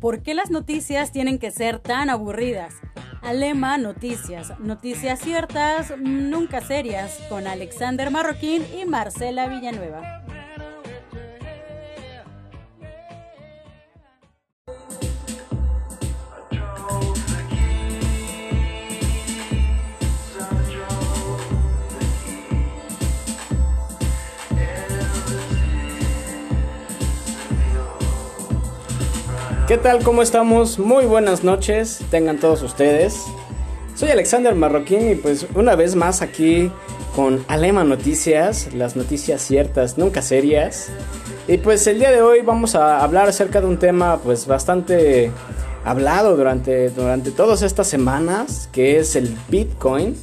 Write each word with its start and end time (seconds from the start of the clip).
¿Por 0.00 0.22
qué 0.22 0.32
las 0.32 0.50
noticias 0.50 1.10
tienen 1.10 1.40
que 1.40 1.50
ser 1.50 1.80
tan 1.80 2.08
aburridas? 2.08 2.74
Alema 3.20 3.78
Noticias, 3.78 4.52
noticias 4.60 5.18
ciertas, 5.18 5.92
nunca 5.98 6.60
serias, 6.60 7.18
con 7.28 7.48
Alexander 7.48 8.08
Marroquín 8.12 8.62
y 8.80 8.84
Marcela 8.84 9.48
Villanueva. 9.48 10.22
¿Qué 29.68 29.76
tal? 29.76 30.02
¿Cómo 30.02 30.22
estamos? 30.22 30.78
Muy 30.78 31.04
buenas 31.04 31.44
noches, 31.44 32.00
tengan 32.10 32.38
todos 32.38 32.62
ustedes. 32.62 33.22
Soy 33.94 34.08
Alexander 34.08 34.54
Marroquín 34.54 35.10
y 35.10 35.14
pues 35.14 35.46
una 35.54 35.76
vez 35.76 35.94
más 35.94 36.22
aquí 36.22 36.72
con 37.14 37.44
Alema 37.48 37.84
Noticias, 37.84 38.72
las 38.72 38.96
noticias 38.96 39.42
ciertas, 39.42 39.98
nunca 39.98 40.22
serias. 40.22 40.88
Y 41.46 41.58
pues 41.58 41.86
el 41.86 41.98
día 41.98 42.10
de 42.10 42.22
hoy 42.22 42.40
vamos 42.40 42.74
a 42.76 43.04
hablar 43.04 43.28
acerca 43.28 43.60
de 43.60 43.66
un 43.66 43.78
tema 43.78 44.18
pues 44.24 44.46
bastante 44.46 45.30
hablado 45.84 46.34
durante, 46.34 46.88
durante 46.88 47.30
todas 47.30 47.60
estas 47.60 47.88
semanas, 47.88 48.70
que 48.72 48.98
es 48.98 49.16
el 49.16 49.36
Bitcoin. 49.50 50.16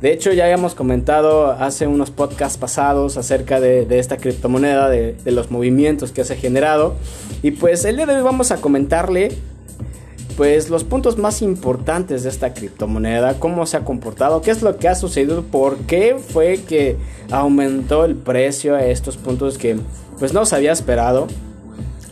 De 0.00 0.12
hecho, 0.12 0.32
ya 0.32 0.44
habíamos 0.44 0.74
comentado 0.74 1.50
hace 1.50 1.86
unos 1.86 2.10
podcasts 2.10 2.56
pasados 2.56 3.18
acerca 3.18 3.60
de, 3.60 3.86
esta 3.98 4.16
criptomoneda, 4.16 4.88
de, 4.88 5.16
los 5.26 5.50
movimientos 5.50 6.10
que 6.10 6.24
se 6.24 6.32
ha 6.32 6.36
generado. 6.36 6.94
Y 7.42 7.50
pues 7.50 7.84
el 7.84 7.96
día 7.96 8.06
de 8.06 8.16
hoy 8.16 8.22
vamos 8.22 8.50
a 8.50 8.56
comentarle 8.56 9.32
pues 10.38 10.70
los 10.70 10.84
puntos 10.84 11.18
más 11.18 11.42
importantes 11.42 12.22
de 12.22 12.30
esta 12.30 12.54
criptomoneda, 12.54 13.38
cómo 13.38 13.66
se 13.66 13.76
ha 13.76 13.84
comportado, 13.84 14.40
qué 14.40 14.50
es 14.52 14.62
lo 14.62 14.78
que 14.78 14.88
ha 14.88 14.94
sucedido, 14.94 15.42
por 15.42 15.76
qué 15.80 16.16
fue 16.16 16.62
que 16.66 16.96
aumentó 17.30 18.06
el 18.06 18.14
precio 18.16 18.74
a 18.74 18.82
estos 18.86 19.18
puntos 19.18 19.58
que 19.58 19.76
pues 20.18 20.32
no 20.32 20.46
se 20.46 20.56
había 20.56 20.72
esperado 20.72 21.26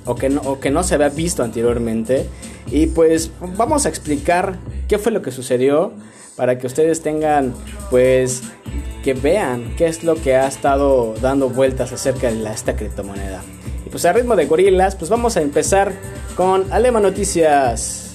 o 0.04 0.14
que 0.14 0.28
no, 0.28 0.42
o 0.42 0.60
que 0.60 0.70
no 0.70 0.82
se 0.82 0.94
había 0.94 1.08
visto 1.08 1.42
anteriormente. 1.42 2.26
Y 2.70 2.86
pues 2.88 3.30
vamos 3.56 3.86
a 3.86 3.88
explicar 3.88 4.58
qué 4.88 4.98
fue 4.98 5.12
lo 5.12 5.22
que 5.22 5.30
sucedió 5.30 5.92
para 6.36 6.58
que 6.58 6.66
ustedes 6.66 7.02
tengan 7.02 7.54
pues 7.90 8.42
que 9.02 9.14
vean 9.14 9.74
qué 9.76 9.86
es 9.86 10.04
lo 10.04 10.14
que 10.16 10.36
ha 10.36 10.46
estado 10.46 11.14
dando 11.20 11.48
vueltas 11.48 11.92
acerca 11.92 12.30
de 12.30 12.50
esta 12.50 12.76
criptomoneda. 12.76 13.42
Y 13.86 13.90
pues 13.90 14.04
a 14.04 14.12
ritmo 14.12 14.36
de 14.36 14.46
gorilas, 14.46 14.96
pues 14.96 15.10
vamos 15.10 15.36
a 15.36 15.40
empezar 15.40 15.92
con 16.36 16.70
Alema 16.72 17.00
Noticias. 17.00 18.12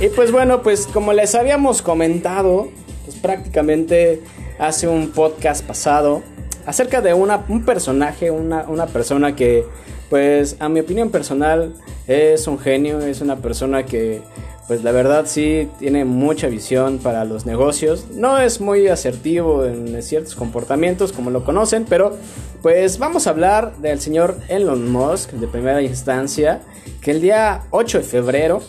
Y 0.00 0.08
pues 0.08 0.32
bueno, 0.32 0.62
pues 0.62 0.88
como 0.88 1.12
les 1.12 1.34
habíamos 1.36 1.80
comentado, 1.80 2.70
pues 3.04 3.16
prácticamente 3.18 4.20
hace 4.62 4.86
un 4.86 5.10
podcast 5.10 5.66
pasado, 5.66 6.22
acerca 6.66 7.00
de 7.00 7.12
una, 7.14 7.44
un 7.48 7.64
personaje, 7.64 8.30
una, 8.30 8.64
una 8.68 8.86
persona 8.86 9.34
que, 9.34 9.66
pues, 10.08 10.56
a 10.60 10.68
mi 10.68 10.78
opinión 10.78 11.10
personal, 11.10 11.74
es 12.06 12.46
un 12.46 12.60
genio, 12.60 13.00
es 13.00 13.20
una 13.20 13.36
persona 13.36 13.84
que, 13.84 14.22
pues, 14.68 14.84
la 14.84 14.92
verdad 14.92 15.24
sí 15.26 15.68
tiene 15.80 16.04
mucha 16.04 16.46
visión 16.46 16.98
para 16.98 17.24
los 17.24 17.44
negocios. 17.44 18.06
No 18.12 18.38
es 18.38 18.60
muy 18.60 18.86
asertivo 18.86 19.64
en 19.64 20.00
ciertos 20.00 20.36
comportamientos, 20.36 21.12
como 21.12 21.30
lo 21.30 21.44
conocen, 21.44 21.84
pero, 21.88 22.16
pues, 22.62 22.98
vamos 22.98 23.26
a 23.26 23.30
hablar 23.30 23.76
del 23.78 23.98
señor 23.98 24.36
Elon 24.46 24.92
Musk 24.92 25.32
de 25.32 25.48
primera 25.48 25.82
instancia, 25.82 26.60
que 27.00 27.10
el 27.10 27.20
día 27.20 27.62
8 27.70 27.98
de 27.98 28.04
febrero, 28.04 28.62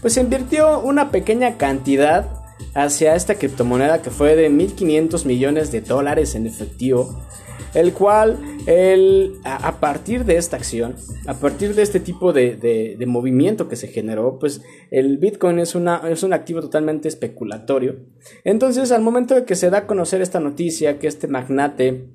pues, 0.00 0.16
invirtió 0.16 0.80
una 0.80 1.10
pequeña 1.10 1.58
cantidad 1.58 2.45
hacia 2.76 3.14
esta 3.14 3.36
criptomoneda 3.36 4.02
que 4.02 4.10
fue 4.10 4.36
de 4.36 4.50
1.500 4.50 5.24
millones 5.24 5.72
de 5.72 5.80
dólares 5.80 6.34
en 6.34 6.46
efectivo, 6.46 7.22
el 7.72 7.94
cual 7.94 8.38
a, 9.44 9.80
partir 9.80 10.26
de 10.26 10.36
esta 10.36 10.56
acción, 10.56 10.94
a 11.26 11.34
partir 11.34 11.74
de 11.74 11.82
este 11.82 12.00
tipo 12.00 12.34
de, 12.34 12.96
movimiento 13.06 13.68
que 13.68 13.76
se 13.76 13.88
generó, 13.88 14.38
pues 14.38 14.60
el 14.90 15.16
Bitcoin 15.16 15.58
es, 15.58 15.74
una, 15.74 16.02
es 16.08 16.22
un 16.22 16.34
activo 16.34 16.60
totalmente 16.60 17.08
especulatorio. 17.08 17.96
Entonces 18.44 18.92
al 18.92 19.02
momento 19.02 19.34
de 19.34 19.44
que 19.46 19.56
se 19.56 19.70
da 19.70 19.78
a 19.78 19.86
conocer 19.86 20.20
esta 20.20 20.38
noticia, 20.40 20.98
que 20.98 21.06
este 21.06 21.28
magnate, 21.28 22.10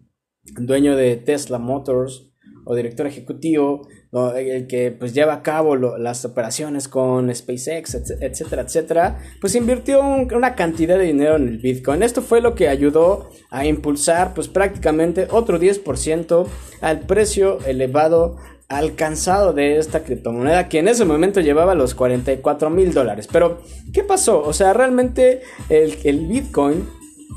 dueño 0.60 0.96
de 0.96 1.16
Tesla 1.18 1.58
Motors, 1.58 2.32
o 2.66 2.76
director 2.76 3.08
ejecutivo, 3.08 3.88
el 4.36 4.68
que 4.68 4.92
pues 4.92 5.14
lleva 5.14 5.34
a 5.34 5.42
cabo 5.42 5.76
las 5.76 6.26
operaciones 6.26 6.90
con 6.90 7.34
SpaceX, 7.34 7.96
etcétera, 8.20 8.64
etcétera, 8.64 9.20
pues 9.40 9.56
invirtió 9.56 10.02
una 10.02 10.56
cantidad 10.56 10.98
de 10.98 11.06
dinero 11.06 11.38
en 11.38 11.48
el 11.48 11.58
Bitcoin. 11.60 12.04
Esto 12.04 12.22
fue 12.22 12.42
lo 12.42 12.54
que 12.54 12.68
ayudó 12.68 13.30
a 13.50 13.66
impulsar 13.66 14.34
pues 14.34 14.50
prácticamente 14.50 15.28
otro 15.32 15.60
10% 15.60 16.46
al 16.82 17.00
precio 17.02 17.60
elevado 17.66 18.38
alcanzado 18.68 19.54
de 19.54 19.78
esta 19.78 20.04
criptomoneda 20.04 20.70
que 20.70 20.80
en 20.80 20.88
ese 20.88 21.06
momento 21.06 21.42
llevaba 21.42 21.76
los 21.76 21.94
44 21.94 22.70
mil 22.70 22.94
dólares. 22.94 23.28
Pero, 23.32 23.62
¿qué 23.94 24.04
pasó? 24.04 24.42
O 24.42 24.54
sea, 24.54 24.74
realmente 24.74 25.42
el, 25.70 26.28
Bitcoin 26.28 26.88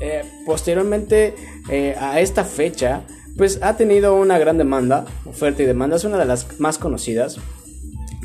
eh, 0.01 0.23
posteriormente 0.45 1.35
eh, 1.69 1.95
a 1.99 2.19
esta 2.19 2.43
fecha 2.43 3.05
pues 3.37 3.59
ha 3.61 3.77
tenido 3.77 4.15
una 4.15 4.37
gran 4.39 4.57
demanda, 4.57 5.05
oferta 5.25 5.63
y 5.63 5.65
demanda, 5.65 5.95
es 5.95 6.03
una 6.03 6.17
de 6.17 6.25
las 6.25 6.59
más 6.59 6.77
conocidas. 6.77 7.37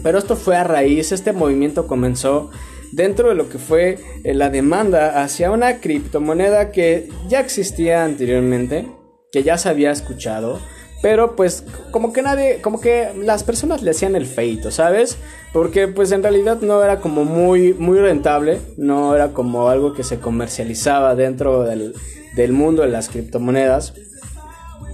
Pero 0.03 0.19
esto 0.19 0.37
fue 0.37 0.57
a 0.57 0.65
raíz, 0.65 1.13
este 1.13 1.33
movimiento 1.33 1.87
comenzó 1.87 2.51
dentro 2.93 3.29
de 3.29 3.35
lo 3.35 3.49
que 3.49 3.59
fue 3.59 3.99
eh, 4.25 4.35
la 4.35 4.51
demanda 4.51 5.23
hacia 5.23 5.51
una 5.51 5.81
criptomoneda 5.81 6.73
que 6.73 7.09
ya 7.29 7.41
existía 7.41 8.05
anteriormente, 8.05 8.87
que 9.33 9.43
ya 9.43 9.59
se 9.59 9.69
había 9.69 9.91
escuchado, 9.91 10.59
pero 11.03 11.35
pues 11.35 11.65
como 11.91 12.13
que 12.13 12.23
nadie, 12.23 12.61
como 12.61 12.81
que 12.81 13.09
las 13.17 13.43
personas 13.45 13.83
le 13.83 13.93
hacían 13.93 14.17
el 14.17 14.27
feito, 14.27 14.71
¿sabes? 14.71 15.17
Porque 15.53 15.89
pues 15.89 16.13
en 16.13 16.23
realidad 16.23 16.59
no 16.61 16.83
era 16.83 17.01
como 17.01 17.25
muy, 17.25 17.75
muy 17.75 17.99
rentable, 17.99 18.61
no 18.77 19.15
era 19.15 19.33
como 19.33 19.69
algo 19.69 19.95
que 19.95 20.05
se 20.05 20.19
comercializaba 20.19 21.15
dentro 21.15 21.63
del, 21.63 21.95
del 22.35 22.53
mundo 22.53 22.83
de 22.83 22.89
las 22.89 23.09
criptomonedas. 23.09 23.95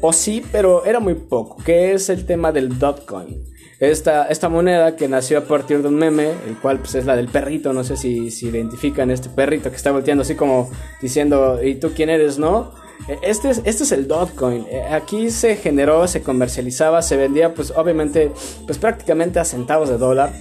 O 0.08 0.12
sí, 0.12 0.40
pero 0.52 0.84
era 0.84 1.00
muy 1.00 1.14
poco, 1.14 1.56
que 1.64 1.92
es 1.92 2.10
el 2.10 2.26
tema 2.26 2.52
del 2.52 2.78
Dotcoin. 2.78 3.42
Esta, 3.80 4.28
esta 4.28 4.48
moneda 4.48 4.94
que 4.94 5.08
nació 5.08 5.38
a 5.38 5.40
partir 5.40 5.82
de 5.82 5.88
un 5.88 5.96
meme, 5.96 6.30
el 6.46 6.56
cual 6.62 6.78
pues, 6.78 6.94
es 6.94 7.06
la 7.06 7.16
del 7.16 7.26
perrito, 7.26 7.72
no 7.72 7.82
sé 7.82 7.96
si, 7.96 8.30
si 8.30 8.46
identifican 8.46 9.10
este 9.10 9.28
perrito 9.28 9.68
que 9.68 9.74
está 9.74 9.90
volteando 9.90 10.22
así 10.22 10.36
como 10.36 10.70
diciendo, 11.02 11.58
¿y 11.60 11.74
tú 11.74 11.90
quién 11.92 12.08
eres, 12.08 12.38
no? 12.38 12.70
Este 13.20 13.50
es, 13.50 13.62
este 13.64 13.82
es 13.82 13.90
el 13.90 14.06
Dotcoin. 14.06 14.68
E, 14.70 14.82
aquí 14.82 15.28
se 15.32 15.56
generó, 15.56 16.06
se 16.06 16.22
comercializaba, 16.22 17.02
se 17.02 17.16
vendía 17.16 17.52
pues 17.52 17.72
obviamente 17.74 18.30
pues 18.64 18.78
prácticamente 18.78 19.40
a 19.40 19.44
centavos 19.44 19.88
de 19.88 19.98
dólar. 19.98 20.32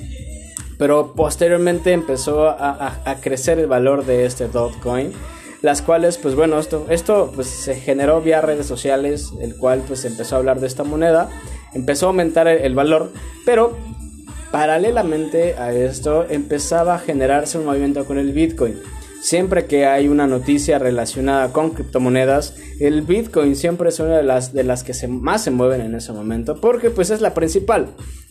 Pero 0.77 1.13
posteriormente 1.15 1.91
empezó 1.91 2.49
a, 2.49 3.01
a 3.03 3.15
crecer 3.15 3.57
el 3.57 3.65
valor 3.65 4.05
de 4.05 4.25
este 4.27 4.47
Dotcoin 4.47 5.11
las 5.65 5.81
cuales 5.81 6.17
pues 6.17 6.35
bueno 6.35 6.59
esto 6.59 6.85
esto 6.89 7.31
pues 7.33 7.47
se 7.47 7.75
generó 7.75 8.21
vía 8.21 8.39
redes 8.39 8.67
sociales 8.67 9.31
el 9.41 9.57
cual 9.57 9.83
pues 9.85 10.05
empezó 10.05 10.35
a 10.35 10.39
hablar 10.39 10.59
de 10.59 10.67
esta 10.67 10.83
moneda 10.83 11.29
empezó 11.73 12.05
a 12.05 12.09
aumentar 12.09 12.47
el, 12.47 12.75
valor 12.75 13.11
pero 13.45 13.75
paralelamente 14.51 15.55
a 15.55 15.73
esto 15.73 16.25
empezaba 16.29 16.95
a 16.95 16.99
generarse 16.99 17.57
un 17.57 17.65
movimiento 17.65 18.05
con 18.05 18.17
el 18.17 18.31
bitcoin. 18.31 18.79
Siempre 19.21 19.65
que 19.65 19.85
hay 19.87 20.07
una 20.07 20.27
noticia 20.27 20.77
relacionada 20.77 21.51
con 21.51 21.71
criptomonedas 21.71 22.55
el 22.79 23.01
bitcoin 23.01 23.55
siempre 23.55 23.89
es 23.89 23.99
una 23.99 24.17
de 24.17 24.23
las 24.23 24.53
de 24.53 24.63
las 24.63 24.83
que 24.83 24.93
se, 24.93 25.07
más 25.07 25.43
se 25.43 25.51
mueven 25.51 25.81
en 25.81 25.95
ese 25.95 26.13
momento 26.13 26.61
porque 26.61 26.91
pues 26.91 27.09
es 27.09 27.21
la 27.21 27.33
principal. 27.33 27.87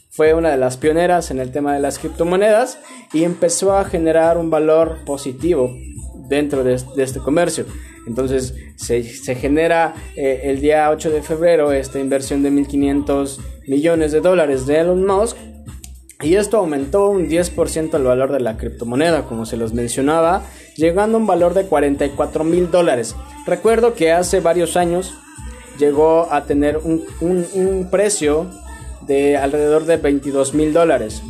Fue 0.09 0.33
una 0.35 0.51
de 0.51 0.57
las 0.57 0.77
pioneras 0.77 1.33
en 1.33 1.41
el 1.41 1.51
tema 1.51 1.75
de 1.75 1.81
las 1.81 1.99
criptomonedas 1.99 2.79
y 3.13 3.25
empezó 3.25 3.77
a 3.77 3.85
generar 3.85 4.39
un 4.39 4.49
valor 4.49 4.99
positivo 5.05 5.75
dentro 6.29 6.65
de, 6.65 6.75
este 6.75 7.21
comercio. 7.21 7.67
Entonces 8.07 8.55
se, 8.77 9.03
genera 9.35 9.95
eh, 10.17 10.43
el 10.45 10.61
día 10.61 10.91
8 10.91 11.11
de 11.11 11.23
febrero 11.23 11.73
esta 11.73 11.99
inversión 11.99 12.43
de 12.43 12.51
1.500 12.51 13.39
millones 13.67 14.13
de 14.13 14.21
dólares 14.21 14.67
de 14.67 14.81
Elon 14.81 15.07
Musk 15.07 15.37
y 16.23 16.37
esto 16.37 16.59
aumentó 16.59 17.09
un 17.11 17.29
10% 17.29 17.95
el 17.97 18.03
valor 18.03 18.33
de 18.33 18.41
la 18.41 18.57
criptomoneda, 18.57 19.25
como 19.25 19.47
se 19.47 19.57
los 19.57 19.75
mencionaba, 19.75 20.43
llegando 20.77 21.19
a 21.19 21.21
un 21.21 21.27
valor 21.27 21.55
de 21.55 21.67
44 21.67 22.45
mil 22.45 22.71
dólares. 22.71 23.15
Recuerdo 23.47 23.95
que 23.95 24.13
hace 24.13 24.41
varios 24.41 24.77
años 24.77 25.13
llegó 25.79 26.33
a 26.33 26.45
tener 26.45 26.79
un, 26.79 27.05
un 27.21 27.89
precio 27.91 28.49
de 29.03 29.37
alrededor 29.37 29.85
de 29.85 29.97
22 29.97 30.55
mil 30.55 30.73
dólares. 30.73 31.23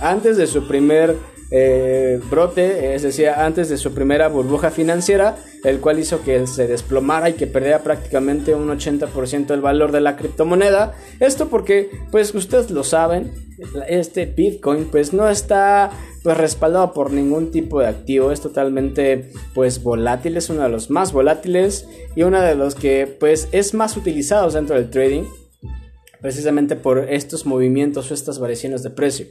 Antes 0.00 0.36
de 0.36 0.46
su 0.46 0.66
primer 0.66 1.16
eh, 1.54 2.18
brote, 2.30 2.94
es 2.94 3.02
decir, 3.02 3.28
antes 3.28 3.68
de 3.68 3.76
su 3.76 3.92
primera 3.92 4.28
burbuja 4.28 4.70
financiera, 4.70 5.36
el 5.64 5.80
cual 5.80 5.98
hizo 5.98 6.22
que 6.22 6.46
se 6.46 6.66
desplomara 6.66 7.28
y 7.28 7.34
que 7.34 7.46
perdiera 7.46 7.82
prácticamente 7.82 8.54
un 8.54 8.68
80% 8.68 9.46
del 9.46 9.60
valor 9.60 9.92
de 9.92 10.00
la 10.00 10.16
criptomoneda. 10.16 10.94
Esto 11.20 11.48
porque, 11.48 11.90
pues 12.10 12.34
ustedes 12.34 12.70
lo 12.70 12.84
saben, 12.84 13.32
este 13.86 14.24
Bitcoin 14.26 14.86
pues 14.86 15.12
no 15.12 15.28
está 15.28 15.90
pues 16.22 16.36
respaldado 16.36 16.92
por 16.92 17.12
ningún 17.12 17.50
tipo 17.50 17.80
de 17.80 17.88
activo, 17.88 18.32
es 18.32 18.40
totalmente 18.40 19.30
pues 19.54 19.82
volátil, 19.82 20.36
es 20.36 20.48
uno 20.50 20.62
de 20.62 20.68
los 20.68 20.90
más 20.90 21.12
volátiles 21.12 21.86
y 22.16 22.22
uno 22.22 22.40
de 22.40 22.54
los 22.54 22.74
que 22.74 23.06
pues 23.20 23.48
es 23.52 23.74
más 23.74 23.96
utilizado 23.96 24.50
dentro 24.50 24.76
del 24.76 24.88
trading 24.88 25.24
precisamente 26.22 26.76
por 26.76 27.10
estos 27.10 27.44
movimientos 27.44 28.10
o 28.10 28.14
estas 28.14 28.38
variaciones 28.38 28.82
de 28.82 28.90
precio. 28.90 29.26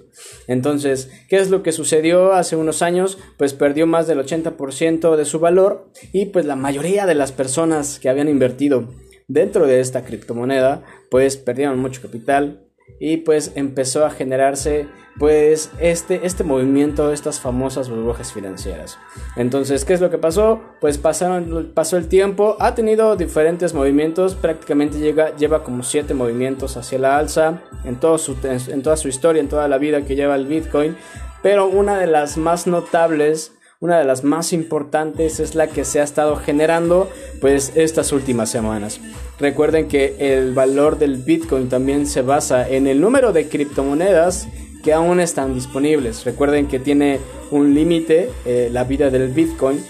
Entonces, 0.48 1.10
¿qué 1.28 1.38
es 1.38 1.50
lo 1.50 1.64
que 1.64 1.72
sucedió 1.72 2.34
hace 2.34 2.56
unos 2.56 2.84
años? 2.84 3.18
Pues 3.38 3.54
perdió 3.54 3.88
más 3.88 4.06
del 4.06 4.20
80% 4.20 5.16
de 5.16 5.26
su 5.26 5.40
valor 5.40 5.90
y 6.12 6.28
pues 6.28 6.46
la 6.46 6.56
mayoría 6.56 7.08
de 7.08 7.16
las 7.16 7.32
personas 7.32 8.00
que 8.00 8.10
habían 8.10 8.30
invertido 8.30 8.90
dentro 9.28 9.66
de 9.66 9.80
esta 9.80 10.04
criptomoneda 10.04 10.84
pues 11.10 11.38
perdieron 11.38 11.80
mucho 11.80 12.02
capital, 12.02 12.68
y 13.00 13.18
pues 13.18 13.54
empezó 13.56 14.06
a 14.06 14.10
generarse 14.10 14.88
pues 15.20 15.72
este, 15.80 16.26
este 16.26 16.44
movimiento, 16.44 17.12
estas 17.12 17.40
famosas 17.40 17.90
burbujas 17.90 18.32
financieras. 18.32 18.98
Entonces, 19.36 19.86
¿qué 19.86 19.94
es 19.94 20.02
lo 20.02 20.10
que 20.10 20.18
pasó? 20.18 20.62
Pues 20.80 20.98
pasaron, 20.98 21.72
pasó 21.74 21.98
el 21.98 22.08
tiempo, 22.08 22.56
ha 22.60 22.76
tenido 22.76 23.16
diferentes 23.16 23.74
movimientos, 23.74 24.36
prácticamente 24.36 25.00
llega, 25.00 25.36
lleva 25.36 25.64
como 25.64 25.84
siete 25.84 26.14
movimientos 26.14 26.78
hacia 26.78 27.00
la 27.00 27.18
alza 27.18 27.62
en, 27.84 28.00
su, 28.18 28.38
en 28.44 28.82
toda 28.82 28.98
su 28.98 29.10
historia, 29.10 29.42
en 29.42 29.50
toda 29.50 29.68
la 29.68 29.78
vida 29.78 30.04
que 30.06 30.16
lleva 30.16 30.36
el 30.36 30.48
Bitcoin, 30.48 30.96
pero 31.44 31.68
una 31.68 32.00
de 32.00 32.08
las 32.08 32.38
más 32.38 32.66
notables 32.66 33.52
una 33.81 33.98
de 33.98 34.06
las 34.06 34.24
más 34.24 34.54
importantes 34.54 35.39
es 35.39 35.56
la 35.56 35.66
que 35.66 35.86
se 35.86 36.00
ha 36.00 36.04
estado 36.04 36.36
generando 36.36 37.10
pues 37.42 37.72
estas 37.75 38.12
últimas 38.12 38.50
semanas. 38.50 39.01
Recuerden 39.39 39.88
que 39.88 40.16
el 40.19 40.54
valor 40.54 41.00
del 41.00 41.18
Bitcoin 41.18 41.68
también 41.68 42.06
se 42.06 42.22
basa 42.22 42.69
en 42.69 42.86
el 42.86 43.01
número 43.01 43.33
de 43.33 43.50
criptomonedas 43.50 44.48
que 44.83 44.94
aún 44.94 45.19
están 45.19 45.56
disponibles. 45.56 46.24
Recuerden 46.25 46.68
que 46.68 46.78
tiene 46.78 47.19
un 47.50 47.74
límite 47.74 48.30
eh, 48.45 48.69
la 48.72 48.83
vida 48.83 49.10
del 49.10 49.30
Bitcoin, 49.30 49.84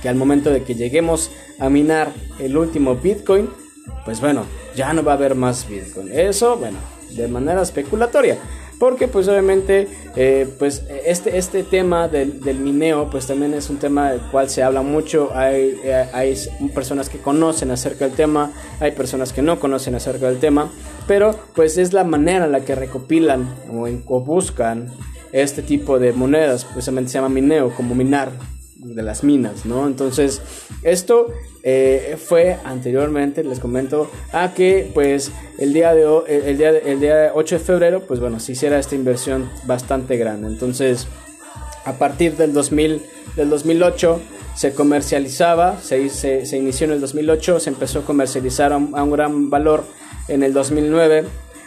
que 0.00 0.08
al 0.08 0.16
momento 0.16 0.48
de 0.48 0.62
que 0.62 0.74
lleguemos 0.74 1.30
a 1.58 1.68
minar 1.68 2.12
el 2.38 2.56
último 2.56 2.96
Bitcoin, 2.96 3.50
pues 4.06 4.22
bueno, 4.22 4.46
ya 4.74 4.94
no 4.94 5.04
va 5.04 5.12
a 5.12 5.16
haber 5.16 5.34
más 5.34 5.68
Bitcoin. 5.68 6.10
Eso, 6.10 6.56
bueno, 6.56 6.78
de 7.10 7.28
manera 7.28 7.60
especulatoria 7.60 8.38
porque 8.82 9.06
pues 9.06 9.28
obviamente 9.28 9.86
eh, 10.16 10.52
pues 10.58 10.82
este, 11.06 11.38
este 11.38 11.62
tema 11.62 12.08
del, 12.08 12.40
del, 12.40 12.58
mineo 12.58 13.08
pues 13.08 13.28
también 13.28 13.54
es 13.54 13.70
un 13.70 13.76
tema 13.76 14.10
del 14.10 14.20
cual 14.22 14.50
se 14.50 14.64
habla 14.64 14.82
mucho, 14.82 15.30
hay, 15.36 15.78
eh, 15.84 16.08
hay 16.12 16.34
personas 16.74 17.08
que 17.08 17.18
conocen 17.18 17.70
acerca 17.70 18.06
del 18.06 18.16
tema, 18.16 18.52
hay 18.80 18.90
personas 18.90 19.32
que 19.32 19.40
no 19.40 19.60
conocen 19.60 19.94
acerca 19.94 20.26
del 20.26 20.40
tema, 20.40 20.68
pero 21.06 21.30
pues 21.54 21.78
es 21.78 21.92
la 21.92 22.02
manera 22.02 22.46
en 22.46 22.50
la 22.50 22.64
que 22.64 22.74
recopilan 22.74 23.54
o, 23.70 23.86
o 24.06 24.20
buscan 24.20 24.88
este 25.30 25.62
tipo 25.62 26.00
de 26.00 26.12
monedas, 26.12 26.64
precisamente 26.64 27.12
se 27.12 27.18
llama 27.18 27.28
mineo, 27.28 27.72
como 27.76 27.94
minar, 27.94 28.32
de 28.78 29.02
las 29.04 29.22
minas, 29.22 29.64
¿no? 29.64 29.86
Entonces, 29.86 30.42
esto 30.82 31.28
eh, 31.62 32.16
fue 32.18 32.58
anteriormente, 32.64 33.44
les 33.44 33.60
comento, 33.60 34.10
a 34.32 34.52
que 34.54 34.90
pues 34.92 35.30
el 35.58 35.72
día, 35.72 35.94
de, 35.94 36.04
el, 36.28 36.58
día, 36.58 36.70
el 36.70 37.00
día 37.00 37.32
8 37.34 37.58
de 37.58 37.64
febrero, 37.64 38.00
pues 38.00 38.20
bueno, 38.20 38.40
se 38.40 38.52
hiciera 38.52 38.78
esta 38.78 38.94
inversión 38.94 39.48
bastante 39.64 40.16
grande. 40.16 40.48
Entonces, 40.48 41.06
a 41.84 41.92
partir 41.94 42.36
del, 42.36 42.52
2000, 42.52 43.02
del 43.36 43.50
2008 43.50 44.20
se 44.56 44.74
comercializaba, 44.74 45.80
se, 45.80 46.08
se, 46.10 46.46
se, 46.46 46.56
inició 46.56 46.86
en 46.86 46.92
el 46.92 47.00
2008, 47.00 47.60
se 47.60 47.70
empezó 47.70 48.00
a 48.00 48.04
comercializar 48.04 48.72
a 48.72 48.76
un, 48.76 48.96
a 48.96 49.02
un 49.02 49.10
gran 49.12 49.50
valor 49.50 49.84
en 50.28 50.42
el 50.42 50.52
2009 50.52 51.24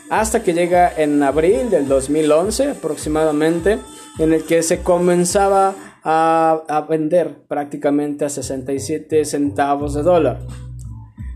hasta 0.09 0.43
que 0.43 0.53
llega 0.53 0.91
en 0.95 1.23
abril 1.23 1.69
del 1.69 1.87
2011 1.87 2.71
aproximadamente, 2.71 3.79
en 4.19 4.33
el 4.33 4.43
que 4.43 4.61
se 4.61 4.81
comenzaba 4.81 5.73
a, 6.07 6.85
vender 6.87 7.35
prácticamente 7.47 8.25
a 8.25 8.29
67 8.29 9.25
centavos 9.25 9.95
de 9.95 10.03
dólar. 10.03 10.39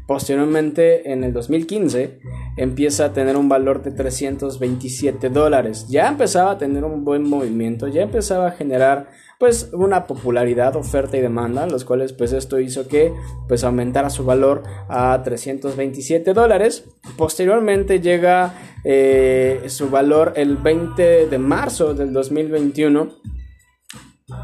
Posteriormente, 0.07 1.12
en 1.12 1.24
el 1.24 1.33
2015, 1.33 2.19
empieza 2.57 3.06
a 3.06 3.13
tener 3.13 3.36
un 3.36 3.50
valor 3.50 3.83
de 3.83 3.92
327 3.92 5.30
dólares. 5.30 5.88
Ya 5.88 6.07
empezaba 6.07 6.51
a 6.51 6.57
tener 6.57 6.83
un 6.83 7.04
buen 7.04 7.24
movimiento, 7.24 7.88
ya 7.88 8.04
empezaba 8.04 8.48
a 8.48 8.51
generar 8.51 9.10
pues 9.39 9.69
una 9.71 10.06
popularidad, 10.06 10.75
oferta 10.75 11.15
y 11.15 11.22
demanda, 11.22 11.65
los 11.68 11.86
cuales 11.86 12.12
pues 12.12 12.33
esto 12.33 12.60
hizo 12.60 12.88
que 12.88 13.13
pues 13.48 13.63
aumentara 13.63 14.10
su 14.10 14.25
valor 14.25 14.63
a 14.88 15.22
327 15.24 16.33
dólares. 16.33 16.86
Posteriormente 17.15 18.01
llega 18.01 18.54
eh, 18.83 19.63
su 19.68 19.89
valor 19.89 20.33
el 20.36 20.57
20 20.57 21.27
de 21.27 21.38
marzo 21.38 21.94
del 21.94 22.13
2021 22.13 23.38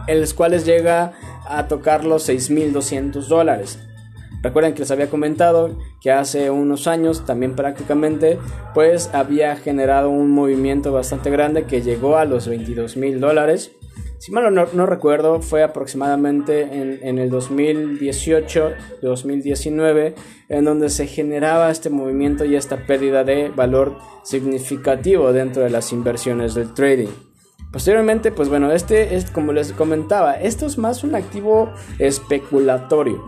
en 0.08 0.22
los 0.22 0.34
cuales 0.34 0.66
llega 0.66 1.14
a 1.48 1.68
tocar 1.68 2.06
los 2.06 2.30
6.200 2.30 3.28
dólares. 3.28 3.80
Recuerden 4.46 4.74
que 4.74 4.80
les 4.82 4.92
había 4.92 5.10
comentado 5.10 5.76
que 6.02 6.12
hace 6.12 6.52
unos 6.52 6.86
años 6.86 7.26
también 7.26 7.56
prácticamente 7.56 8.38
pues 8.76 9.10
había 9.12 9.56
generado 9.56 10.12
un 10.12 10.30
movimiento 10.30 10.92
bastante 10.92 11.32
grande 11.32 11.64
que 11.64 11.82
llegó 11.82 12.18
a 12.18 12.26
los 12.26 12.48
22 12.48 12.96
mil 12.96 13.20
dólares. 13.20 13.72
Si 14.20 14.32
mal 14.32 14.54
no, 14.54 14.86
recuerdo, 14.86 15.42
fue 15.42 15.64
aproximadamente 15.64 16.62
en, 16.62 17.00
en 17.02 17.18
el 17.18 17.32
2018-2019 17.32 20.14
en 20.50 20.64
donde 20.64 20.90
se 20.90 21.08
generaba 21.08 21.72
este 21.72 21.90
movimiento 21.90 22.46
y 22.46 22.56
esta 22.56 22.86
pérdida 22.86 23.24
de 23.24 23.50
valor 23.50 23.98
significativo 24.24 25.34
dentro 25.34 25.64
de 25.64 25.72
las 25.72 25.92
inversiones 25.92 26.54
del 26.54 26.72
trading. 26.76 27.10
Posteriormente, 27.76 28.32
pues 28.32 28.48
bueno, 28.48 28.72
este 28.72 29.18
es 29.18 29.30
como 29.30 29.52
les 29.52 29.74
comentaba, 29.74 30.36
esto 30.36 30.66
es 30.66 30.78
más 30.78 31.04
un 31.04 31.14
activo 31.14 31.74
especulatorio, 32.00 33.22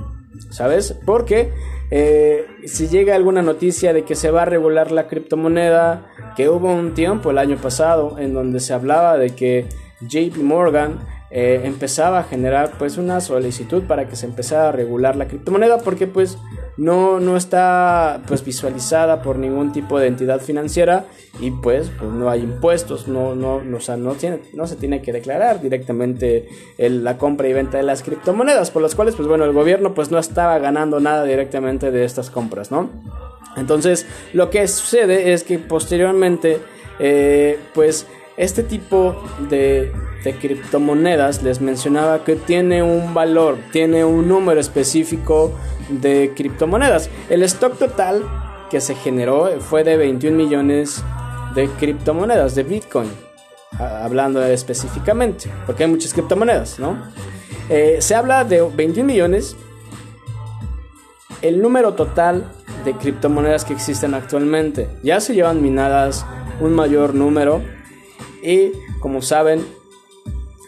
¿sabes? 0.52 0.96
Porque 1.06 1.52
eh, 1.92 2.48
si 2.64 2.88
llega 2.88 3.14
alguna 3.14 3.42
noticia 3.42 3.92
de 3.92 4.06
que 4.06 4.16
se 4.16 4.32
va 4.32 4.44
a 4.44 4.46
regular 4.46 4.94
la 4.94 5.10
criptomoneda, 5.10 6.06
que 6.38 6.48
hubo 6.48 6.74
un 6.74 6.94
tiempo 6.94 7.32
el 7.32 7.40
año 7.40 7.58
pasado 7.58 8.20
en 8.20 8.34
donde 8.34 8.62
se 8.62 8.74
hablaba 8.74 9.18
de 9.18 9.32
que 9.32 9.66
JP 10.00 10.38
Morgan 10.38 11.00
eh, 11.30 11.62
empezaba 11.66 12.20
a 12.20 12.24
generar 12.24 12.72
pues 12.78 12.98
una 12.98 13.20
solicitud 13.20 13.84
para 13.84 14.08
que 14.08 14.16
se 14.16 14.26
empezara 14.26 14.70
a 14.70 14.72
regular 14.72 15.18
la 15.18 15.28
criptomoneda 15.28 15.80
porque 15.80 16.08
pues 16.08 16.38
no, 16.78 17.20
no 17.20 17.36
está 17.36 18.22
pues 18.28 18.46
visualizada 18.46 19.22
por 19.22 19.38
ningún 19.38 19.74
tipo 19.74 20.00
de 20.00 20.08
entidad 20.08 20.40
financiera 20.40 21.06
y 21.42 21.52
pues, 21.52 21.92
pues 22.00 22.12
no 22.12 22.30
hay 22.30 22.42
impuestos, 22.42 23.08
no, 23.08 23.36
no, 23.36 23.62
no, 23.62 23.78
no, 23.78 24.68
se 24.68 24.76
tiene 24.78 25.02
que 25.02 25.12
declarar 25.12 25.62
directamente 25.62 26.48
la 26.78 27.18
compra 27.18 27.48
y 27.48 27.54
venta 27.54 27.78
de 27.78 27.84
las 27.84 28.04
criptomonedas, 28.04 28.72
por 28.72 28.82
las 28.82 28.96
cuales 28.96 29.16
pues 29.16 29.28
bueno, 29.28 29.44
el 29.44 29.54
gobierno 29.54 29.94
pues 29.94 30.12
no 30.12 30.20
estaba 30.20 30.58
ganando 30.60 31.00
nada 31.00 31.26
directamente 31.26 31.92
de 31.92 32.06
estas 32.06 32.30
compras, 32.30 32.72
¿no? 32.72 32.90
Entonces, 33.58 34.06
lo 34.34 34.50
que 34.50 34.68
sucede 34.68 35.34
es 35.34 35.44
que 35.44 35.58
posteriormente, 35.58 36.60
eh, 37.00 37.60
pues 37.74 38.06
este 38.38 38.62
tipo 38.62 39.16
de, 39.50 39.92
criptomonedas 40.42 41.42
les 41.42 41.62
mencionaba 41.62 42.24
que 42.24 42.36
tiene 42.36 42.84
un 42.84 43.14
valor, 43.14 43.58
tiene 43.72 44.04
un 44.06 44.28
número 44.28 44.60
específico 44.60 45.54
de 45.90 46.34
criptomonedas. 46.36 47.10
El 47.30 47.44
stock 47.44 47.78
total 47.78 48.24
que 48.70 48.82
se 48.82 48.94
generó 48.94 49.50
fue 49.60 49.84
de 49.84 49.98
21 49.98 50.36
millones 50.36 51.04
de 51.56 51.68
criptomonedas, 51.80 52.56
de 52.56 52.64
Bitcoin, 52.64 53.10
hablando 53.80 54.44
específicamente, 54.44 55.50
porque 55.66 55.86
hay 55.86 55.90
muchas 55.90 56.14
criptomonedas, 56.14 56.78
¿no? 56.78 56.98
Eh, 57.70 57.98
se 58.02 58.14
habla 58.14 58.44
de 58.44 58.62
21 58.62 59.08
millones. 59.08 59.56
El 61.42 61.62
número 61.62 61.94
total 61.94 62.52
de 62.84 62.94
criptomonedas 62.94 63.64
que 63.64 63.74
existen 63.74 64.14
actualmente. 64.14 64.90
Ya 65.04 65.20
se 65.22 65.34
llevan 65.34 65.62
minadas 65.62 66.26
un 66.60 66.74
mayor 66.74 67.14
número 67.14 67.62
y 68.42 68.72
como 69.00 69.22
saben 69.22 69.66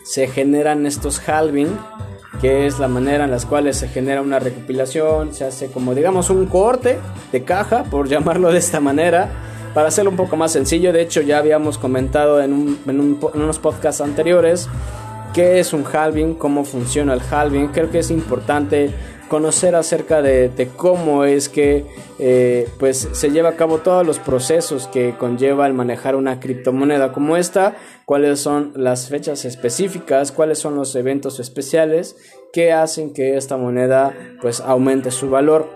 se 0.04 0.28
generan 0.28 0.86
estos 0.86 1.20
halving 1.28 1.78
que 2.42 2.66
es 2.66 2.80
la 2.80 2.88
manera 2.88 3.26
en 3.26 3.32
las 3.32 3.46
cuales 3.46 3.78
se 3.78 3.88
genera 3.90 4.22
una 4.22 4.40
recopilación, 4.40 5.34
se 5.34 5.46
hace 5.46 5.68
como 5.68 5.94
digamos 5.94 6.30
un 6.30 6.46
corte 6.46 6.98
de 7.32 7.44
caja, 7.44 7.84
por 7.84 8.08
llamarlo 8.10 8.52
de 8.52 8.60
esta 8.60 8.80
manera, 8.80 9.30
para 9.74 9.90
hacerlo 9.90 10.12
un 10.12 10.18
poco 10.18 10.36
más 10.38 10.52
sencillo. 10.52 10.94
De 10.94 11.02
hecho, 11.02 11.22
ya 11.22 11.38
habíamos 11.38 11.78
comentado 11.78 12.42
en, 12.42 12.78
en 12.88 13.20
unos 13.34 13.60
podcasts 13.60 14.02
anteriores 14.02 14.70
qué 15.34 15.60
es 15.60 15.74
un 15.74 15.86
halving, 15.86 16.36
cómo 16.36 16.64
funciona 16.64 17.14
el 17.14 17.22
halving. 17.30 17.68
Creo 17.68 17.90
que 17.92 18.00
es 18.00 18.10
importante 18.10 18.92
conocer 19.29 19.75
acerca 19.75 20.21
de, 20.21 20.69
cómo 20.75 21.24
es 21.24 21.48
que 21.48 21.86
eh, 22.19 22.67
pues 22.79 23.07
se 23.13 23.31
lleva 23.31 23.50
a 23.50 23.55
cabo 23.55 23.77
todos 23.77 24.05
los 24.05 24.19
procesos 24.19 24.88
que 24.88 25.15
conlleva 25.17 25.67
el 25.67 25.74
manejar 25.74 26.17
una 26.17 26.41
criptomoneda 26.41 27.13
como 27.13 27.38
esta, 27.38 27.77
cuáles 28.05 28.41
son 28.41 28.74
las 28.75 29.07
fechas 29.07 29.45
específicas, 29.45 30.33
cuáles 30.33 30.59
son 30.59 30.75
los 30.75 30.93
eventos 30.95 31.39
especiales 31.39 32.17
que 32.51 32.74
hacen 32.74 33.13
que 33.13 33.38
esta 33.38 33.55
moneda 33.55 34.13
pues 34.41 34.59
aumente 34.59 35.12
su 35.12 35.29
valor. 35.29 35.69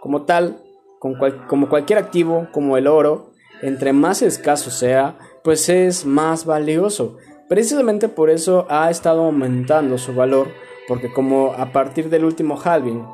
Como 0.00 0.22
tal, 0.22 0.62
como 0.98 1.68
cualquier 1.68 1.98
activo, 1.98 2.48
como 2.52 2.76
el 2.76 2.86
oro, 2.86 3.30
entre 3.62 3.92
más 3.92 4.20
escaso 4.22 4.70
sea, 4.70 5.18
pues 5.42 5.68
es 5.68 6.04
más 6.04 6.44
valioso. 6.44 7.16
Precisamente 7.48 8.08
por 8.08 8.30
eso 8.30 8.66
ha 8.68 8.90
estado 8.90 9.24
aumentando 9.24 9.98
su 9.98 10.14
valor 10.14 10.48
porque 10.90 11.12
como 11.12 11.52
a 11.56 11.70
partir 11.70 12.10
del 12.10 12.24
último 12.24 12.60
halving, 12.60 13.06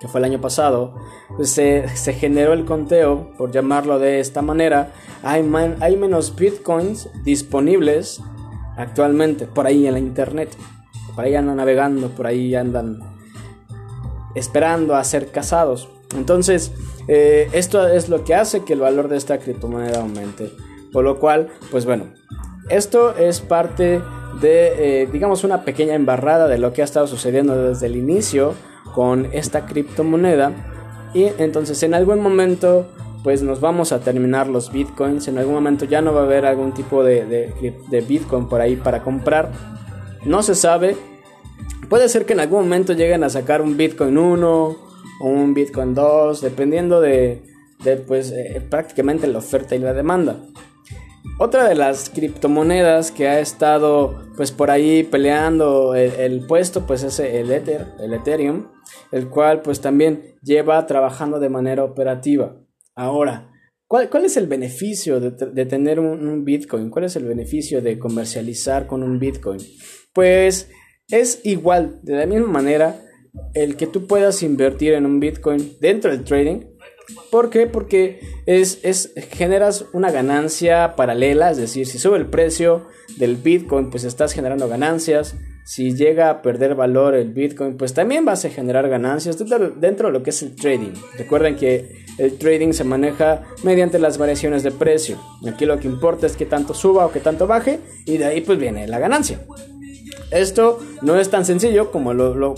que 0.00 0.08
fue 0.08 0.18
el 0.18 0.24
año 0.24 0.40
pasado, 0.40 0.96
pues 1.36 1.48
se, 1.50 1.86
generó 2.12 2.54
el 2.54 2.64
conteo, 2.64 3.30
por 3.38 3.52
llamarlo 3.52 4.00
de 4.00 4.18
esta 4.18 4.42
manera, 4.42 4.90
hay, 5.22 5.48
hay 5.78 5.96
menos 5.96 6.34
bitcoins 6.34 7.08
disponibles 7.22 8.20
actualmente 8.76 9.46
por 9.46 9.68
ahí 9.68 9.86
en 9.86 9.92
la 9.92 10.00
internet. 10.00 10.48
Por 11.14 11.24
ahí 11.24 11.36
andan 11.36 11.58
navegando, 11.58 12.08
por 12.08 12.26
ahí 12.26 12.56
andan 12.56 12.98
esperando 14.34 14.96
a 14.96 15.04
ser 15.04 15.30
casados. 15.30 15.88
Entonces, 16.16 16.72
eh, 17.06 17.48
esto 17.52 17.86
es 17.86 18.08
lo 18.08 18.24
que 18.24 18.34
hace 18.34 18.64
que 18.64 18.72
el 18.72 18.80
valor 18.80 19.06
de 19.06 19.18
esta 19.18 19.38
criptomoneda 19.38 20.00
aumente. 20.00 20.50
Por 20.92 21.04
lo 21.04 21.20
cual, 21.20 21.48
pues 21.70 21.84
bueno, 21.84 22.06
esto 22.70 23.16
es 23.16 23.40
parte 23.40 24.02
de, 24.40 25.02
eh, 25.02 25.08
digamos, 25.10 25.44
una 25.44 25.64
pequeña 25.64 25.94
embarrada 25.94 26.48
de 26.48 26.58
lo 26.58 26.72
que 26.72 26.82
ha 26.82 26.84
estado 26.84 27.06
sucediendo 27.06 27.70
desde 27.70 27.86
el 27.86 27.96
inicio 27.96 28.54
con 28.94 29.26
esta 29.32 29.66
criptomoneda. 29.66 30.52
Y 31.14 31.30
entonces 31.38 31.82
en 31.82 31.94
algún 31.94 32.20
momento 32.20 32.86
pues 33.22 33.42
nos 33.42 33.60
vamos 33.60 33.92
a 33.92 34.00
terminar 34.00 34.48
los 34.48 34.72
bitcoins. 34.72 35.28
En 35.28 35.38
algún 35.38 35.54
momento 35.54 35.84
ya 35.84 36.00
no 36.00 36.12
va 36.12 36.20
a 36.20 36.24
haber 36.24 36.46
algún 36.46 36.72
tipo 36.72 37.02
de, 37.02 37.24
de, 37.26 38.00
bitcoin 38.00 38.48
por 38.48 38.60
ahí 38.60 38.76
para 38.76 39.02
comprar. 39.02 39.50
No 40.24 40.42
se 40.42 40.54
sabe. 40.54 40.96
Puede 41.88 42.08
ser 42.08 42.26
que 42.26 42.34
en 42.34 42.40
algún 42.40 42.62
momento 42.62 42.92
lleguen 42.92 43.24
a 43.24 43.30
sacar 43.30 43.62
un 43.62 43.76
bitcoin 43.76 44.18
1 44.18 44.76
o 45.20 45.26
un 45.26 45.54
bitcoin 45.54 45.94
2, 45.94 46.40
dependiendo 46.40 47.00
de, 47.00 47.42
pues 48.06 48.30
eh, 48.30 48.62
prácticamente 48.68 49.26
la 49.26 49.38
oferta 49.38 49.74
y 49.74 49.78
la 49.78 49.92
demanda. 49.92 50.36
Otra 51.40 51.68
de 51.68 51.74
las 51.74 52.10
criptomonedas 52.10 53.12
que 53.12 53.28
ha 53.28 53.40
estado 53.40 54.28
pues 54.36 54.50
por 54.50 54.70
ahí 54.70 55.04
peleando 55.04 55.94
el, 55.94 56.46
puesto 56.46 56.86
pues 56.86 57.02
es 57.02 57.20
el 57.20 57.50
Ether, 57.50 57.86
el 58.00 58.14
Ethereum, 58.14 58.68
el 59.12 59.28
cual 59.28 59.62
pues 59.62 59.80
también 59.80 60.36
lleva 60.42 60.84
trabajando 60.86 61.38
de 61.38 61.48
manera 61.48 61.84
operativa. 61.84 62.56
Ahora, 62.94 63.52
¿cuál, 63.86 64.08
es 64.24 64.36
el 64.36 64.48
beneficio 64.48 65.20
de, 65.20 65.66
tener 65.66 66.00
un, 66.00 66.44
Bitcoin? 66.44 66.90
¿Cuál 66.90 67.04
es 67.04 67.16
el 67.16 67.24
beneficio 67.24 67.82
de 67.82 67.98
comercializar 67.98 68.86
con 68.86 69.02
un 69.04 69.20
Bitcoin? 69.20 69.60
Pues 70.12 70.68
es 71.08 71.40
igual, 71.44 72.00
de 72.02 72.16
la 72.16 72.26
misma 72.26 72.48
manera, 72.48 73.00
el 73.54 73.76
que 73.76 73.86
tú 73.86 74.06
puedas 74.06 74.42
invertir 74.42 74.94
en 74.94 75.06
un 75.06 75.20
Bitcoin 75.20 75.76
dentro 75.80 76.10
del 76.10 76.24
trading 76.24 76.77
¿Por 77.30 77.50
qué? 77.50 77.66
Porque 77.66 78.20
es, 78.46 78.80
es, 78.82 79.12
generas 79.30 79.86
una 79.92 80.10
ganancia 80.10 80.96
paralela, 80.96 81.50
es 81.50 81.56
decir, 81.56 81.86
si 81.86 81.98
sube 81.98 82.18
el 82.18 82.26
precio 82.26 82.86
del 83.16 83.36
Bitcoin, 83.36 83.90
pues 83.90 84.04
estás 84.04 84.32
generando 84.32 84.68
ganancias. 84.68 85.36
Si 85.64 85.94
llega 85.94 86.30
a 86.30 86.40
perder 86.40 86.74
valor 86.74 87.14
el 87.14 87.30
Bitcoin, 87.32 87.76
pues 87.76 87.92
también 87.92 88.24
vas 88.24 88.44
a 88.44 88.48
generar 88.48 88.88
ganancias 88.88 89.38
dentro, 89.38 89.70
dentro 89.70 90.08
de 90.08 90.12
lo 90.14 90.22
que 90.22 90.30
es 90.30 90.42
el 90.42 90.56
trading. 90.56 90.92
Recuerden 91.18 91.56
que 91.56 92.06
el 92.16 92.38
trading 92.38 92.72
se 92.72 92.84
maneja 92.84 93.42
mediante 93.62 93.98
las 93.98 94.16
variaciones 94.16 94.62
de 94.62 94.70
precio. 94.70 95.20
Aquí 95.46 95.66
lo 95.66 95.78
que 95.78 95.86
importa 95.86 96.26
es 96.26 96.36
que 96.36 96.46
tanto 96.46 96.72
suba 96.72 97.04
o 97.04 97.12
que 97.12 97.20
tanto 97.20 97.46
baje 97.46 97.80
y 98.06 98.16
de 98.16 98.24
ahí 98.24 98.40
pues 98.40 98.58
viene 98.58 98.88
la 98.88 98.98
ganancia. 98.98 99.40
Esto 100.30 100.78
no 101.00 101.18
es 101.18 101.30
tan 101.30 101.44
sencillo 101.44 101.90
como 101.90 102.12
lo, 102.12 102.54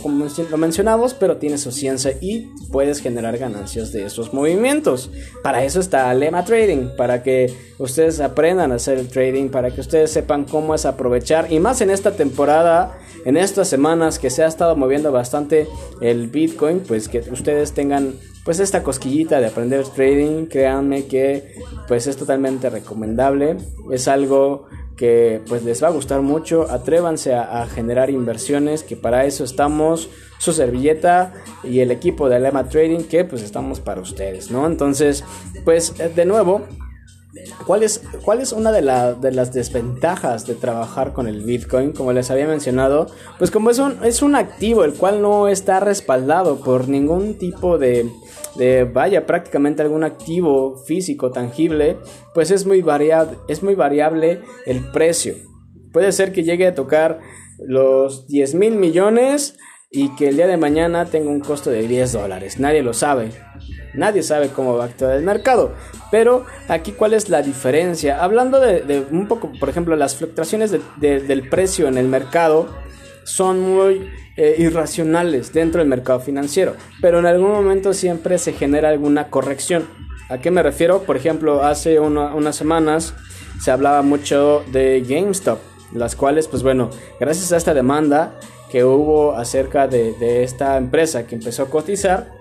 mencionamos, 0.57 1.15
pero 1.15 1.37
tiene 1.37 1.57
su 1.57 1.71
ciencia 1.71 2.17
y 2.21 2.49
puedes 2.73 3.00
generar 3.00 3.39
ganancias 3.39 3.93
de 3.93 4.05
esos 4.05 4.33
movimientos. 4.35 5.11
Para 5.43 5.65
eso 5.65 5.79
está 5.79 6.12
Lema 6.15 6.45
Trading, 6.45 6.97
para 6.97 7.23
que 7.23 7.55
ustedes 7.79 8.21
aprendan 8.21 8.73
a 8.73 8.77
hacer 8.77 8.99
el 8.99 9.09
trading, 9.09 9.50
para 9.50 9.71
que 9.71 9.81
ustedes 9.81 10.11
sepan 10.11 10.45
cómo 10.45 10.75
es 10.75 10.85
aprovechar. 10.85 11.53
Y 11.53 11.61
más 11.61 11.81
en 11.81 11.91
esta 11.91 12.12
temporada, 12.12 12.99
en 13.25 13.37
estas 13.37 13.69
semanas 13.69 14.19
que 14.19 14.31
se 14.31 14.43
ha 14.43 14.47
estado 14.47 14.75
moviendo 14.75 15.12
bastante 15.12 15.69
el 16.00 16.27
Bitcoin, 16.27 16.81
pues 16.81 17.09
que 17.09 17.21
ustedes 17.31 17.73
tengan 17.73 18.15
pues 18.45 18.59
esta 18.59 18.83
cosquillita 18.83 19.39
de 19.39 19.47
aprender 19.47 19.85
trading, 19.85 20.47
créanme 20.47 21.05
que 21.05 21.55
pues 21.87 22.07
es 22.07 22.17
totalmente 22.17 22.71
recomendable. 22.71 23.59
Es 23.93 24.09
algo 24.09 24.67
que 24.97 25.40
pues 25.49 25.64
les 25.64 25.82
va 25.82 25.88
a 25.88 25.92
gustar 25.92 26.20
mucho. 26.20 26.70
Atrévanse 26.70 27.35
a, 27.35 27.66
generar 27.66 28.11
inversiones, 28.11 28.82
que 28.82 28.97
para 28.97 29.25
eso 29.25 29.44
estamos, 29.44 30.09
su 30.38 30.52
servilleta 30.52 31.32
y 31.64 31.80
el 31.80 31.90
equipo 31.90 32.28
de 32.28 32.40
Lema 32.40 32.68
Trading, 32.68 33.04
que 33.04 33.25
pues 33.25 33.42
estamos 33.42 33.80
para 33.80 34.00
ustedes, 34.00 34.50
¿no? 34.50 34.66
Entonces, 34.66 35.25
pues 35.64 35.94
de 36.14 36.25
nuevo, 36.25 36.62
¿Cuál 37.65 37.85
es, 37.85 38.03
¿Cuál 38.25 38.41
es, 38.41 38.53
una 38.53 38.73
de, 38.73 38.81
de, 39.21 39.33
las 39.33 39.53
desventajas 39.53 40.47
de 40.47 40.55
trabajar 40.55 41.13
con 41.13 41.29
el 41.29 41.45
Bitcoin? 41.45 41.93
Como 41.93 42.13
les 42.13 42.31
había 42.31 42.49
mencionado, 42.49 43.07
pues 43.39 43.53
como 43.53 43.71
es 43.71 43.79
un, 43.79 44.05
es 44.05 44.23
un 44.23 44.35
activo 44.35 44.85
el 44.85 44.95
cual 44.95 45.23
no 45.23 45.47
está 45.47 45.79
respaldado 45.79 46.57
por 46.61 46.89
ningún 46.89 47.39
tipo 47.39 47.79
de, 47.79 48.11
de, 48.57 48.85
vaya, 48.85 49.27
prácticamente 49.27 49.83
algún 49.83 50.03
activo 50.03 50.77
físico 50.79 51.31
tangible, 51.31 51.99
pues 52.35 52.51
es 52.51 52.67
muy, 52.67 52.83
variable, 52.83 53.39
es 53.49 53.63
muy 53.63 53.77
variable 53.77 54.41
el 54.67 54.91
precio. 54.91 55.35
Puede 55.93 56.11
ser 56.11 56.33
que 56.33 56.43
llegue 56.43 56.67
a 56.67 56.75
tocar 56.75 57.21
los 57.59 58.27
10 58.27 58.55
mil 58.55 58.77
millones 58.77 59.57
y 59.90 60.14
que 60.14 60.28
el 60.28 60.37
día 60.37 60.47
de 60.47 60.56
mañana 60.56 61.06
tenga 61.06 61.30
un 61.30 61.40
costo 61.40 61.68
de 61.70 61.87
10 61.87 62.12
dólares. 62.12 62.61
Nadie 62.61 62.82
lo 62.82 62.94
sabe. 62.94 63.32
Nadie 63.92 64.23
sabe 64.23 64.49
cómo 64.49 64.76
va 64.76 64.85
a 64.85 64.87
actuar 64.87 65.16
el 65.16 65.25
mercado. 65.25 65.73
Pero 66.12 66.47
aquí, 66.68 66.92
¿cuál 66.92 67.12
es 67.12 67.28
la 67.28 67.42
diferencia? 67.42 68.23
Hablando 68.23 68.61
de, 68.61 69.04
un 69.11 69.26
poco, 69.26 69.50
por 69.59 69.68
ejemplo, 69.68 69.97
las 69.97 70.14
fluctuaciones 70.14 70.70
del 70.70 71.49
precio 71.49 71.88
en 71.88 71.99
el 71.99 72.06
mercado 72.06 72.68
son 73.25 73.61
muy 73.61 74.09
eh, 74.37 74.54
irracionales 74.59 75.52
dentro 75.52 75.80
del 75.80 75.88
mercado 75.88 76.20
financiero. 76.20 76.76
Pero 77.00 77.18
en 77.18 77.26
algún 77.26 77.50
momento 77.50 77.92
siempre 77.92 78.38
se 78.38 78.52
genera 78.52 78.90
alguna 78.90 79.28
corrección. 79.28 79.88
¿A 80.28 80.38
qué 80.38 80.52
me 80.52 80.62
refiero? 80.62 81.02
Por 81.02 81.16
ejemplo, 81.16 81.64
hace 81.64 81.99
unas 81.99 82.54
semanas 82.54 83.14
se 83.61 83.73
hablaba 83.73 84.02
mucho 84.02 84.62
de 84.70 85.00
GameStop. 85.00 85.59
Las 85.92 86.14
cuales, 86.14 86.47
pues 86.47 86.62
bueno, 86.62 86.90
gracias 87.18 87.50
a 87.50 87.56
esta 87.56 87.75
demanda 87.75 88.38
que 88.71 88.85
hubo 88.85 89.33
acerca 89.33 89.89
de, 89.89 90.12
de 90.15 90.45
esta 90.45 90.77
empresa 90.77 91.27
que 91.27 91.35
empezó 91.35 91.65
a 91.65 91.71
cotizar, 91.71 92.39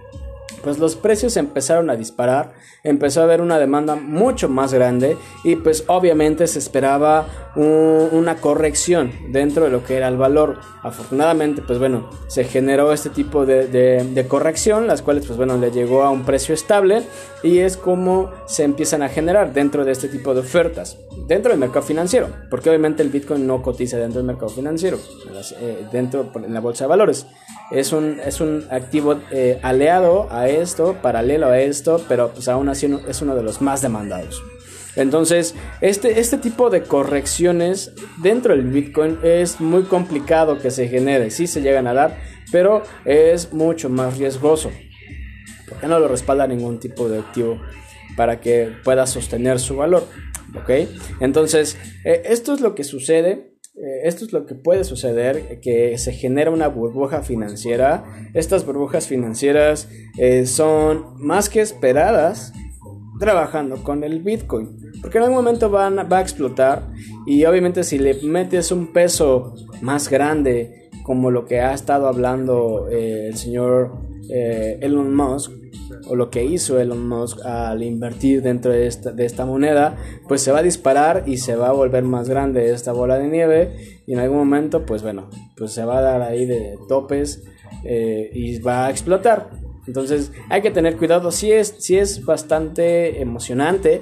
pues 0.63 0.79
los 0.79 0.95
precios 0.95 1.37
empezaron 1.37 1.89
a 1.89 1.95
disparar, 1.95 2.53
empezó 2.83 3.21
a 3.21 3.23
haber 3.23 3.41
una 3.41 3.59
demanda 3.59 3.95
mucho 3.95 4.49
más 4.49 4.73
grande 4.73 5.17
y 5.43 5.55
pues 5.55 5.83
obviamente 5.87 6.47
se 6.47 6.59
esperaba 6.59 7.27
una 7.55 8.37
corrección 8.37 9.11
dentro 9.29 9.65
de 9.65 9.71
lo 9.71 9.83
que 9.83 9.97
era 9.97 10.07
el 10.07 10.17
valor. 10.17 10.59
Afortunadamente 10.83 11.61
pues 11.61 11.79
bueno, 11.79 12.09
se 12.27 12.43
generó 12.43 12.93
este 12.93 13.09
tipo 13.09 13.45
de, 13.45 14.25
corrección, 14.27 14.87
las 14.87 15.01
cuales 15.01 15.25
pues 15.25 15.37
bueno 15.37 15.57
le 15.57 15.71
llegó 15.71 16.03
a 16.03 16.09
un 16.09 16.23
precio 16.23 16.53
estable 16.53 17.03
y 17.43 17.59
es 17.59 17.77
como 17.77 18.31
se 18.45 18.63
empiezan 18.63 19.01
a 19.01 19.09
generar 19.09 19.53
dentro 19.53 19.85
de 19.85 19.91
este 19.91 20.07
tipo 20.07 20.33
de 20.33 20.41
ofertas, 20.41 20.97
dentro 21.27 21.51
del 21.51 21.59
mercado 21.59 21.85
financiero, 21.85 22.27
porque 22.49 22.69
obviamente 22.69 23.01
el 23.03 23.09
Bitcoin 23.09 23.45
no 23.45 23.61
cotiza 23.61 23.97
dentro 23.97 24.19
del 24.19 24.27
mercado 24.27 24.49
financiero, 24.49 24.97
eh, 25.59 25.85
dentro 25.91 26.31
en 26.35 26.53
la 26.53 26.59
bolsa 26.59 26.85
de 26.85 26.89
valores. 26.89 27.25
Es 27.71 27.93
un, 27.93 28.19
es 28.25 28.41
un 28.41 28.65
activo 28.71 29.21
eh, 29.31 29.59
aliado 29.61 30.27
a 30.31 30.49
esto, 30.49 30.97
paralelo 31.01 31.47
a 31.47 31.59
esto, 31.59 32.03
pero 32.07 32.31
pues 32.31 32.47
aún 32.47 32.67
así 32.69 32.87
es 33.07 33.21
uno 33.21 33.35
de 33.35 33.43
los 33.43 33.61
más 33.61 33.81
demandados. 33.81 34.41
Entonces, 34.95 35.55
este, 35.81 36.19
este 36.19 36.37
tipo 36.37 36.69
de 36.69 36.83
correcciones 36.83 37.93
dentro 38.17 38.55
del 38.55 38.65
Bitcoin 38.65 39.19
es 39.23 39.61
muy 39.61 39.83
complicado 39.83 40.59
que 40.59 40.71
se 40.71 40.87
genere. 40.87 41.29
Sí 41.29 41.47
se 41.47 41.61
llegan 41.61 41.87
a 41.87 41.93
dar, 41.93 42.17
pero 42.51 42.83
es 43.05 43.53
mucho 43.53 43.89
más 43.89 44.17
riesgoso. 44.17 44.71
Porque 45.67 45.87
no 45.87 45.99
lo 45.99 46.07
respalda 46.07 46.47
ningún 46.47 46.79
tipo 46.79 47.07
de 47.07 47.19
activo 47.19 47.61
para 48.17 48.41
que 48.41 48.73
pueda 48.83 49.05
sostener 49.05 49.59
su 49.59 49.77
valor. 49.77 50.07
¿Ok? 50.55 50.89
Entonces, 51.21 51.77
eh, 52.03 52.23
esto 52.25 52.53
es 52.55 52.59
lo 52.59 52.73
que 52.73 52.83
sucede 52.83 53.48
esto 54.03 54.25
es 54.25 54.33
lo 54.33 54.45
que 54.45 54.55
puede 54.55 54.83
suceder, 54.83 55.59
que 55.61 55.97
se 55.97 56.11
genera 56.11 56.51
una 56.51 56.67
burbuja 56.67 57.21
financiera. 57.21 58.03
Estas 58.33 58.65
burbujas 58.65 59.07
financieras 59.07 59.89
eh, 60.17 60.45
son 60.45 61.15
más 61.17 61.49
que 61.49 61.61
esperadas 61.61 62.53
trabajando 63.19 63.83
con 63.83 64.03
el 64.03 64.21
Bitcoin. 64.21 64.77
Porque 65.01 65.17
en 65.17 65.25
algún 65.25 65.37
momento 65.37 65.69
van, 65.69 65.97
va 66.11 66.17
a 66.17 66.21
explotar 66.21 66.87
y 67.25 67.45
obviamente 67.45 67.83
si 67.83 67.99
le 67.99 68.15
metes 68.23 68.71
un 68.71 68.91
peso 68.91 69.55
más 69.81 70.09
grande 70.09 70.89
como 71.03 71.31
lo 71.31 71.45
que 71.45 71.59
ha 71.59 71.73
estado 71.73 72.07
hablando 72.07 72.87
eh, 72.89 73.27
el 73.29 73.37
señor 73.37 74.08
eh, 74.29 74.77
Elon 74.81 75.15
Musk 75.15 75.51
o 76.07 76.15
lo 76.15 76.29
que 76.29 76.43
hizo 76.43 76.79
Elon 76.79 77.07
Musk 77.07 77.45
al 77.45 77.83
invertir 77.83 78.41
dentro 78.41 78.71
de 78.71 78.87
esta, 78.87 79.11
de 79.11 79.25
esta 79.25 79.45
moneda, 79.45 79.97
pues 80.27 80.41
se 80.41 80.51
va 80.51 80.59
a 80.59 80.63
disparar 80.63 81.23
y 81.25 81.37
se 81.37 81.55
va 81.55 81.69
a 81.69 81.73
volver 81.73 82.03
más 82.03 82.29
grande 82.29 82.71
esta 82.71 82.91
bola 82.91 83.17
de 83.17 83.27
nieve. 83.27 84.01
Y 84.05 84.13
en 84.13 84.19
algún 84.19 84.37
momento, 84.37 84.85
pues 84.85 85.03
bueno, 85.03 85.29
pues 85.57 85.71
se 85.71 85.83
va 85.83 85.99
a 85.99 86.01
dar 86.01 86.21
ahí 86.21 86.45
de 86.45 86.77
topes 86.87 87.43
eh, 87.83 88.29
y 88.33 88.59
va 88.59 88.87
a 88.87 88.89
explotar. 88.89 89.49
Entonces 89.87 90.31
hay 90.49 90.61
que 90.61 90.71
tener 90.71 90.97
cuidado, 90.97 91.31
si 91.31 91.51
es, 91.51 91.75
si 91.79 91.97
es 91.97 92.23
bastante 92.23 93.21
emocionante 93.21 94.01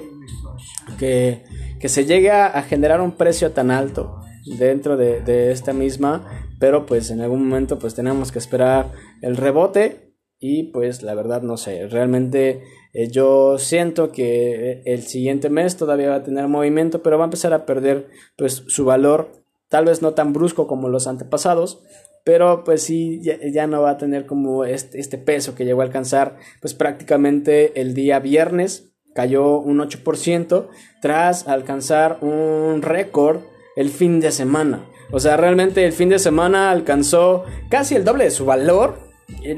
que, 0.98 1.44
que 1.80 1.88
se 1.88 2.04
llegue 2.04 2.30
a 2.30 2.62
generar 2.62 3.00
un 3.00 3.12
precio 3.12 3.52
tan 3.52 3.70
alto 3.70 4.20
dentro 4.58 4.96
de, 4.96 5.20
de, 5.20 5.52
esta 5.52 5.72
misma, 5.72 6.46
pero 6.58 6.86
pues 6.86 7.10
en 7.10 7.20
algún 7.20 7.46
momento 7.48 7.78
pues 7.78 7.94
tenemos 7.94 8.32
que 8.32 8.38
esperar 8.38 8.92
el 9.22 9.36
rebote 9.36 10.07
y 10.40 10.64
pues 10.64 11.02
la 11.02 11.14
verdad 11.14 11.42
no 11.42 11.56
sé, 11.56 11.86
realmente 11.88 12.62
eh, 12.92 13.08
yo 13.10 13.58
siento 13.58 14.12
que 14.12 14.82
el 14.84 15.02
siguiente 15.02 15.50
mes 15.50 15.76
todavía 15.76 16.10
va 16.10 16.16
a 16.16 16.22
tener 16.22 16.48
movimiento, 16.48 17.02
pero 17.02 17.18
va 17.18 17.24
a 17.24 17.26
empezar 17.26 17.52
a 17.52 17.66
perder 17.66 18.08
pues 18.36 18.64
su 18.68 18.84
valor, 18.84 19.42
tal 19.68 19.84
vez 19.84 20.02
no 20.02 20.14
tan 20.14 20.32
brusco 20.32 20.66
como 20.66 20.88
los 20.88 21.06
antepasados, 21.06 21.82
pero 22.24 22.62
pues 22.64 22.82
sí, 22.82 23.20
ya, 23.22 23.38
ya, 23.50 23.66
no 23.66 23.82
va 23.82 23.90
a 23.90 23.98
tener 23.98 24.26
como 24.26 24.64
este, 24.64 25.00
este, 25.00 25.18
peso 25.18 25.54
que 25.54 25.64
llegó 25.64 25.80
a 25.80 25.84
alcanzar 25.84 26.36
pues 26.60 26.74
prácticamente 26.74 27.80
el 27.80 27.94
día 27.94 28.18
viernes, 28.18 28.92
cayó 29.14 29.58
un 29.58 29.78
8% 29.78 30.68
tras 31.00 31.48
alcanzar 31.48 32.18
un 32.20 32.82
récord 32.82 33.40
el 33.76 33.88
fin 33.88 34.20
de 34.20 34.30
semana. 34.30 34.84
O 35.10 35.20
sea, 35.20 35.36
realmente 35.36 35.84
el 35.84 35.92
fin 35.92 36.10
de 36.10 36.18
semana 36.18 36.70
alcanzó 36.70 37.44
casi 37.70 37.94
el 37.94 38.04
doble 38.04 38.24
de 38.24 38.30
su 38.30 38.44
valor, 38.44 39.07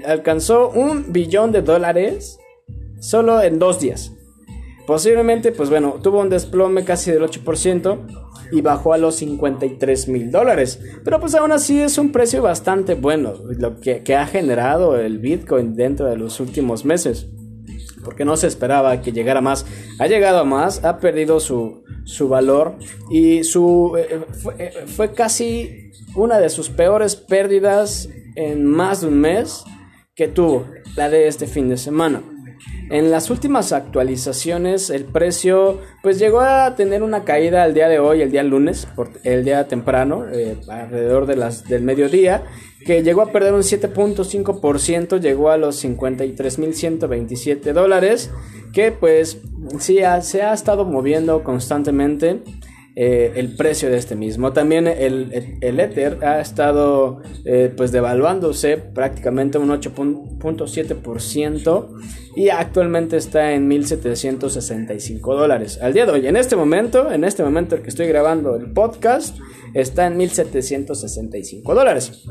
alcanzó 0.07 0.71
un 0.71 1.13
billón 1.13 1.53
de 1.53 1.63
dólares 1.63 2.39
solo 3.01 3.43
en 3.43 3.59
dos 3.59 3.81
días. 3.81 4.13
Posiblemente, 4.87 5.53
pues 5.53 5.71
bueno, 5.71 6.01
tuvo 6.03 6.21
un 6.21 6.31
desplome 6.31 6.85
casi 6.85 7.13
del 7.13 7.23
8% 7.23 7.99
y 8.53 8.61
bajó 8.61 8.93
a 8.93 8.99
los 8.99 9.17
53 9.17 10.09
mil 10.09 10.31
dólares. 10.31 10.81
Pero 11.05 11.21
pues 11.21 11.35
aún 11.35 11.53
así 11.53 11.81
es 11.81 11.99
un 11.99 12.13
precio 12.13 12.43
bastante 12.43 12.95
bueno, 12.95 13.35
lo 13.57 13.81
que, 13.81 14.03
que, 14.03 14.17
ha 14.17 14.27
generado 14.27 14.99
el 14.99 15.19
Bitcoin 15.19 15.77
dentro 15.77 16.07
de 16.07 16.17
los 16.17 16.41
últimos 16.41 16.85
meses. 16.85 17.29
Porque 18.05 18.25
no 18.25 18.37
se 18.37 18.47
esperaba 18.47 19.01
que 19.03 19.13
llegara 19.13 19.41
más. 19.41 19.67
Ha 19.99 20.07
llegado 20.07 20.41
a 20.41 20.45
más, 20.45 20.85
ha 20.85 20.99
perdido 20.99 21.39
su, 21.39 21.85
su 22.05 22.29
valor 22.29 22.77
y 23.11 23.45
su, 23.45 23.97
eh, 23.97 24.21
fue, 24.43 24.55
eh, 24.59 24.73
fue 24.87 25.13
casi 25.13 25.93
una 26.17 26.39
de 26.39 26.49
sus 26.49 26.71
peores 26.71 27.15
pérdidas 27.15 28.09
en 28.41 28.65
más 28.65 29.03
de 29.03 29.09
un 29.09 29.21
mes 29.21 29.65
que 30.15 30.29
tuvo, 30.29 30.67
la 30.97 31.09
de 31.09 31.29
este 31.29 31.47
fin 31.47 31.69
de 31.69 31.77
semana. 31.77 32.23
En 32.91 33.11
las 33.11 33.31
últimas 33.31 33.73
actualizaciones 33.73 34.91
el 34.91 35.05
precio 35.05 35.79
pues 36.03 36.19
llegó 36.19 36.41
a 36.41 36.75
tener 36.75 37.03
una 37.03 37.25
caída 37.25 37.65
el 37.65 37.73
día 37.73 37.89
de 37.89 37.99
hoy, 37.99 38.21
el 38.21 38.31
día 38.31 38.43
lunes, 38.43 38.87
por 38.97 39.11
el 39.23 39.45
día 39.45 39.69
temprano, 39.69 40.27
eh, 40.31 40.57
alrededor 40.69 41.27
de 41.27 41.37
las, 41.37 41.65
del 41.65 41.83
mediodía, 41.83 42.43
que 42.85 43.03
llegó 43.03 43.23
a 43.23 43.33
perder 43.33 43.55
un 43.55 43.63
7.5%, 43.63 45.21
llegó 45.21 45.51
a 45.51 45.57
los 45.57 45.85
53.127 45.85 47.73
dólares, 47.73 48.31
que 48.73 48.93
pues 48.93 49.39
sí 49.79 50.01
se 50.23 50.43
ha 50.43 50.53
estado 50.53 50.85
moviendo 50.85 51.45
constantemente. 51.45 52.43
Eh, 53.03 53.33
el 53.37 53.57
precio 53.57 53.89
de 53.89 53.97
este 53.97 54.15
mismo. 54.15 54.53
También 54.53 54.87
el, 54.87 55.57
el 55.63 55.81
Ether 55.81 56.23
ha 56.23 56.39
estado 56.39 57.23
eh, 57.47 57.73
pues 57.75 57.93
devaluándose 57.93 58.77
prácticamente 58.77 59.57
un 59.57 59.71
8.7% 59.71 61.89
y 62.37 62.51
actualmente 62.51 63.17
está 63.17 63.53
en 63.53 63.69
1765 63.69 65.35
dólares 65.35 65.79
al 65.81 65.95
día 65.95 66.05
de 66.05 66.13
hoy. 66.13 66.27
En 66.27 66.37
este 66.37 66.57
momento, 66.57 67.11
en 67.11 67.25
este 67.25 67.43
momento 67.43 67.75
en 67.75 67.83
que 67.83 67.89
estoy 67.89 68.07
grabando 68.07 68.55
el 68.55 68.71
podcast, 68.71 69.39
está 69.73 70.07
en 70.07 70.19
1765 70.19 71.75
dólares. 71.75 72.27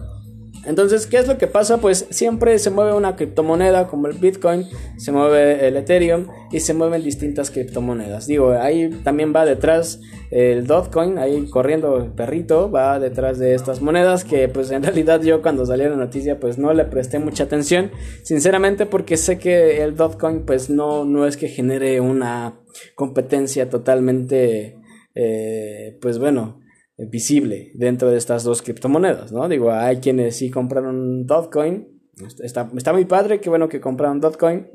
Entonces, 0.66 1.08
¿qué 1.08 1.18
es 1.18 1.28
lo 1.28 1.38
que 1.38 1.48
pasa? 1.48 1.78
Pues 1.78 2.06
siempre 2.10 2.58
se 2.60 2.70
mueve 2.70 2.94
una 2.94 3.16
criptomoneda 3.16 3.88
como 3.88 4.08
el 4.08 4.18
Bitcoin, 4.18 4.66
se 4.98 5.12
mueve 5.12 5.68
el 5.68 5.78
Ethereum 5.78 6.28
y 6.52 6.60
se 6.60 6.74
mueven 6.74 7.04
distintas 7.04 7.50
criptomonedas. 7.50 8.28
Digo, 8.28 8.52
ahí 8.52 8.90
también 9.04 9.34
va 9.36 9.46
detrás 9.46 10.02
el 10.32 10.68
Dogecoin, 10.68 11.18
ahí 11.18 11.48
corriendo 11.50 11.98
el 11.98 12.12
perrito, 12.12 12.70
va 12.70 13.00
detrás 13.00 13.40
de 13.40 13.56
estas 13.56 13.82
monedas 13.82 14.24
que 14.24 14.48
pues 14.48 14.70
en 14.72 14.84
realidad 14.90 15.22
yo 15.22 15.42
cuando 15.42 15.66
salió 15.66 15.90
la 15.90 15.96
noticia 15.96 16.40
pues 16.40 16.58
no 16.58 16.74
le 16.74 16.86
presté 16.86 17.20
mucha 17.20 17.46
atención, 17.46 17.92
sinceramente 18.24 18.86
porque 18.86 19.18
sé 19.18 19.40
que 19.40 19.82
el 19.82 19.96
Dogecoin 19.96 20.46
pues 20.46 20.70
no, 20.70 21.06
no 21.06 21.26
es 21.26 21.38
que 21.38 21.48
genere 21.48 22.00
una 22.02 22.60
competencia 22.96 23.70
totalmente, 23.70 24.78
eh, 25.16 25.98
pues 26.02 26.20
bueno, 26.20 26.59
visible 27.08 27.72
dentro 27.76 28.10
de 28.12 28.18
estas 28.18 28.44
dos 28.44 28.62
criptomonedas, 28.62 29.32
¿no? 29.32 29.48
Digo, 29.48 29.72
hay 29.72 29.98
quienes 29.98 30.38
sí 30.38 30.50
compraron 30.50 31.26
Dogecoin, 31.26 32.02
está, 32.44 32.70
está 32.76 32.94
muy 32.94 33.06
padre, 33.06 33.40
qué 33.40 33.50
bueno 33.50 33.70
que 33.70 33.80
compraron 33.80 34.20
Dogecoin, 34.20 34.68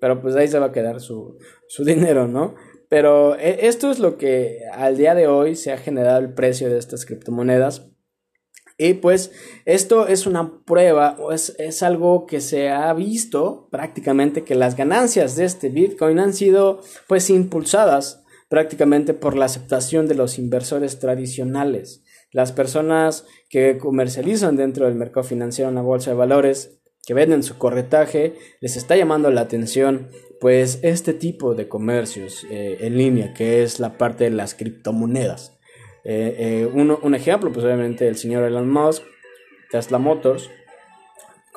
pero 0.00 0.20
pues 0.20 0.36
ahí 0.36 0.48
se 0.48 0.58
va 0.58 0.66
a 0.66 0.72
quedar 0.72 1.00
su, 1.00 1.38
su 1.68 1.84
dinero, 1.86 2.28
¿no? 2.28 2.54
Pero 2.88 3.36
e, 3.38 3.66
esto 3.66 3.90
es 3.90 3.98
lo 3.98 4.18
que 4.18 4.60
al 4.72 4.96
día 4.96 5.14
de 5.14 5.26
hoy 5.26 5.56
se 5.56 5.72
ha 5.72 5.78
generado 5.78 6.18
el 6.18 6.34
precio 6.34 6.68
de 6.68 6.78
estas 6.78 7.06
criptomonedas. 7.06 7.86
Y 8.76 8.94
pues 8.94 9.30
esto 9.66 10.06
es 10.06 10.26
una 10.26 10.64
prueba, 10.64 11.16
o 11.18 11.32
es, 11.32 11.54
es, 11.58 11.82
algo 11.82 12.24
que 12.24 12.40
se 12.40 12.70
ha 12.70 12.90
visto 12.94 13.68
prácticamente 13.70 14.42
que 14.42 14.54
las 14.54 14.74
ganancias 14.74 15.36
de 15.36 15.44
este 15.44 15.68
Bitcoin 15.68 16.18
han 16.18 16.32
sido 16.32 16.80
pues 17.06 17.28
impulsadas 17.28 18.19
prácticamente 18.50 19.14
por 19.14 19.36
la 19.36 19.44
aceptación 19.44 20.08
de 20.08 20.16
los 20.16 20.38
inversores 20.38 20.98
tradicionales. 20.98 22.02
Las 22.32 22.50
personas 22.50 23.24
que 23.48 23.78
comercializan 23.78 24.56
dentro 24.56 24.86
del 24.86 24.96
mercado 24.96 25.22
financiero 25.22 25.68
en 25.68 25.76
la 25.76 25.82
bolsa 25.82 26.10
de 26.10 26.16
valores, 26.16 26.80
que 27.06 27.14
venden 27.14 27.44
su 27.44 27.58
corretaje, 27.58 28.34
les 28.60 28.76
está 28.76 28.96
llamando 28.96 29.30
la 29.30 29.42
atención 29.42 30.08
pues 30.40 30.80
este 30.82 31.14
tipo 31.14 31.54
de 31.54 31.68
comercios 31.68 32.44
eh, 32.50 32.78
en 32.80 32.98
línea, 32.98 33.34
que 33.34 33.62
es 33.62 33.78
la 33.78 33.96
parte 33.96 34.24
de 34.24 34.30
las 34.30 34.56
criptomonedas. 34.56 35.56
Eh, 36.02 36.34
eh, 36.38 36.70
uno, 36.72 36.98
un 37.02 37.14
ejemplo, 37.14 37.52
pues 37.52 37.64
obviamente 37.64 38.08
el 38.08 38.16
señor 38.16 38.42
Elon 38.42 38.68
Musk, 38.68 39.04
Tesla 39.70 39.98
Motors, 39.98 40.50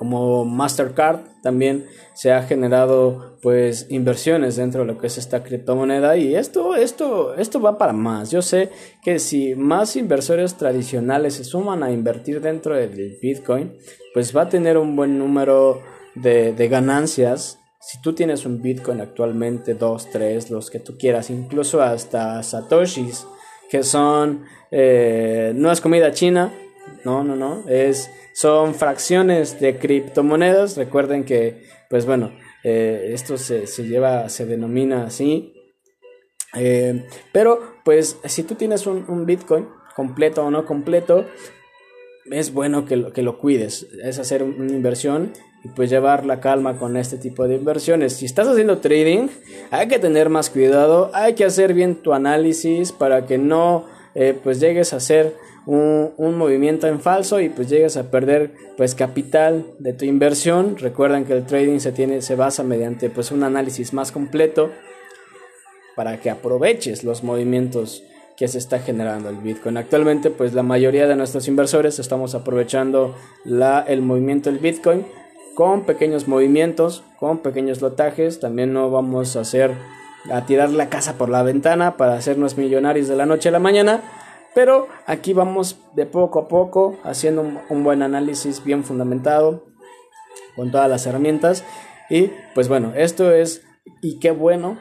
como 0.04 0.44
Mastercard 0.44 1.22
también 1.42 1.86
se 2.14 2.34
ha 2.34 2.44
generado 2.44 3.38
pues 3.42 3.88
inversiones 3.90 4.58
dentro 4.58 4.82
de 4.82 4.88
lo 4.88 5.00
que 5.00 5.08
es 5.08 5.18
esta 5.18 5.44
criptomoneda 5.44 6.18
y 6.18 6.36
esto 6.36 6.76
esto 6.76 7.36
esto 7.36 7.62
va 7.62 7.78
para 7.78 7.94
más. 7.94 8.30
Yo 8.30 8.42
sé 8.42 8.70
que 9.02 9.18
si 9.20 9.56
más 9.56 9.96
inversores 9.96 10.56
tradicionales 10.56 11.36
se 11.36 11.46
suman 11.46 11.84
a 11.84 11.92
invertir 11.94 12.42
dentro 12.42 12.76
del 12.76 13.18
Bitcoin 13.22 13.78
pues 14.14 14.36
va 14.36 14.42
a 14.42 14.50
tener 14.50 14.78
un 14.78 14.98
buen 14.98 15.18
número 15.18 15.80
de, 16.16 16.52
de 16.52 16.68
ganancias. 16.68 17.60
Si 17.80 18.02
tú 18.02 18.12
tienes 18.12 18.46
un 18.46 18.62
Bitcoin 18.62 19.00
actualmente 19.00 19.74
dos 19.74 20.10
tres 20.12 20.52
los 20.52 20.70
que 20.70 20.80
tú 20.80 20.98
quieras 20.98 21.30
incluso 21.30 21.82
hasta 21.82 22.44
satoshis 22.44 23.26
que 23.70 23.84
son 23.84 24.44
eh, 24.70 25.54
no 25.56 25.72
es 25.72 25.80
comida 25.80 26.12
china 26.12 26.52
no 27.04 27.24
no 27.24 27.36
no 27.36 27.64
es 27.68 28.10
son 28.34 28.74
fracciones 28.74 29.60
de 29.60 29.78
criptomonedas. 29.78 30.76
Recuerden 30.76 31.24
que, 31.24 31.64
pues 31.90 32.06
bueno, 32.06 32.32
eh, 32.64 33.12
esto 33.14 33.38
se, 33.38 33.66
lleva, 33.84 34.28
se 34.30 34.46
denomina 34.46 35.06
así. 35.06 35.54
Eh, 36.56 37.06
pero, 37.32 37.60
pues, 37.86 38.18
si 38.26 38.44
tú 38.44 38.56
tienes 38.56 38.86
un, 38.88 39.26
Bitcoin, 39.26 39.68
completo 39.96 40.44
o 40.44 40.52
no 40.52 40.66
completo, 40.66 41.26
es 42.32 42.52
bueno 42.52 42.86
que 42.86 42.98
lo, 42.98 43.14
que 43.14 43.22
lo 43.22 43.38
cuides. 43.38 43.88
Es 44.04 44.18
hacer 44.18 44.42
una 44.44 44.74
inversión 44.74 45.32
y 45.64 45.70
pues 45.70 45.90
llevar 45.90 46.26
la 46.26 46.42
calma 46.42 46.78
con 46.78 46.98
este 46.98 47.18
tipo 47.18 47.48
de 47.48 47.56
inversiones. 47.56 48.14
Si 48.14 48.26
estás 48.26 48.48
haciendo 48.48 48.80
trading, 48.80 49.28
hay 49.72 49.88
que 49.88 50.00
tener 50.00 50.30
más 50.30 50.50
cuidado, 50.50 51.12
hay 51.14 51.36
que 51.36 51.46
hacer 51.46 51.74
bien 51.74 51.96
tu 51.96 52.14
análisis 52.14 52.92
para 52.92 53.26
que 53.26 53.38
no 53.38 53.86
eh, 54.16 54.38
pues 54.44 54.60
llegues 54.60 54.94
a 54.94 54.98
hacer 54.98 55.36
un, 55.66 56.12
un, 56.18 56.38
movimiento 56.38 56.88
en 56.88 57.00
falso 57.00 57.40
y 57.40 57.50
pues 57.50 57.70
llegas 57.70 57.98
a 57.98 58.12
perder 58.12 58.52
pues 58.78 58.96
capital 58.96 59.66
de 59.80 59.94
tu 59.94 60.06
inversión. 60.06 60.78
Recuerden 60.78 61.26
que 61.26 61.34
el 61.34 61.46
trading 61.46 61.80
se 61.80 61.92
tiene 61.92 62.22
se 62.22 62.36
basa 62.36 62.64
mediante 62.64 63.10
pues 63.10 63.32
un 63.32 63.44
análisis 63.44 63.94
más 63.94 64.12
completo 64.12 64.72
para 65.96 66.18
que 66.20 66.30
aproveches 66.30 67.04
los 67.04 67.24
movimientos 67.24 68.04
que 68.36 68.48
se 68.48 68.58
está 68.58 68.80
generando 68.80 69.30
el 69.30 69.38
Bitcoin. 69.38 69.78
Actualmente 69.78 70.30
pues 70.30 70.54
la 70.54 70.64
mayoría 70.64 71.08
de 71.08 71.16
nuestros 71.16 71.48
inversores 71.48 72.00
estamos 72.00 72.36
aprovechando 72.36 73.16
la, 73.46 73.86
el 73.88 74.02
movimiento 74.02 74.50
del 74.50 74.60
Bitcoin 74.60 75.06
con 75.56 75.86
pequeños 75.86 76.28
movimientos, 76.28 77.04
con 77.20 77.40
pequeños 77.40 77.82
lotajes. 77.82 78.40
También 78.40 78.74
no 78.74 78.90
vamos 78.90 79.36
a 79.36 79.42
hacer 79.42 79.72
a 80.32 80.46
tirar 80.46 80.72
la 80.72 80.90
casa 80.90 81.18
por 81.18 81.30
la 81.30 81.44
ventana 81.44 81.98
para 81.98 82.16
hacernos 82.16 82.58
millonarios 82.58 83.08
de 83.08 83.16
la 83.16 83.26
noche 83.26 83.50
a 83.50 83.52
la 83.52 83.60
mañana 83.60 84.02
Pero 84.54 84.88
aquí 85.08 85.34
vamos 85.34 85.80
de 85.96 86.06
poco 86.06 86.40
a 86.40 86.48
poco 86.48 86.98
haciendo 87.04 87.46
un, 87.70 87.84
buen 87.84 88.02
análisis 88.02 88.64
bien 88.64 88.84
fundamentado 88.84 89.66
con 90.56 90.72
todas 90.72 90.90
las 90.90 91.06
herramientas. 91.08 91.64
Y 92.10 92.30
pues 92.54 92.68
bueno, 92.68 92.94
esto 92.96 93.32
es, 93.32 93.66
y 94.02 94.20
qué 94.20 94.32
bueno, 94.32 94.78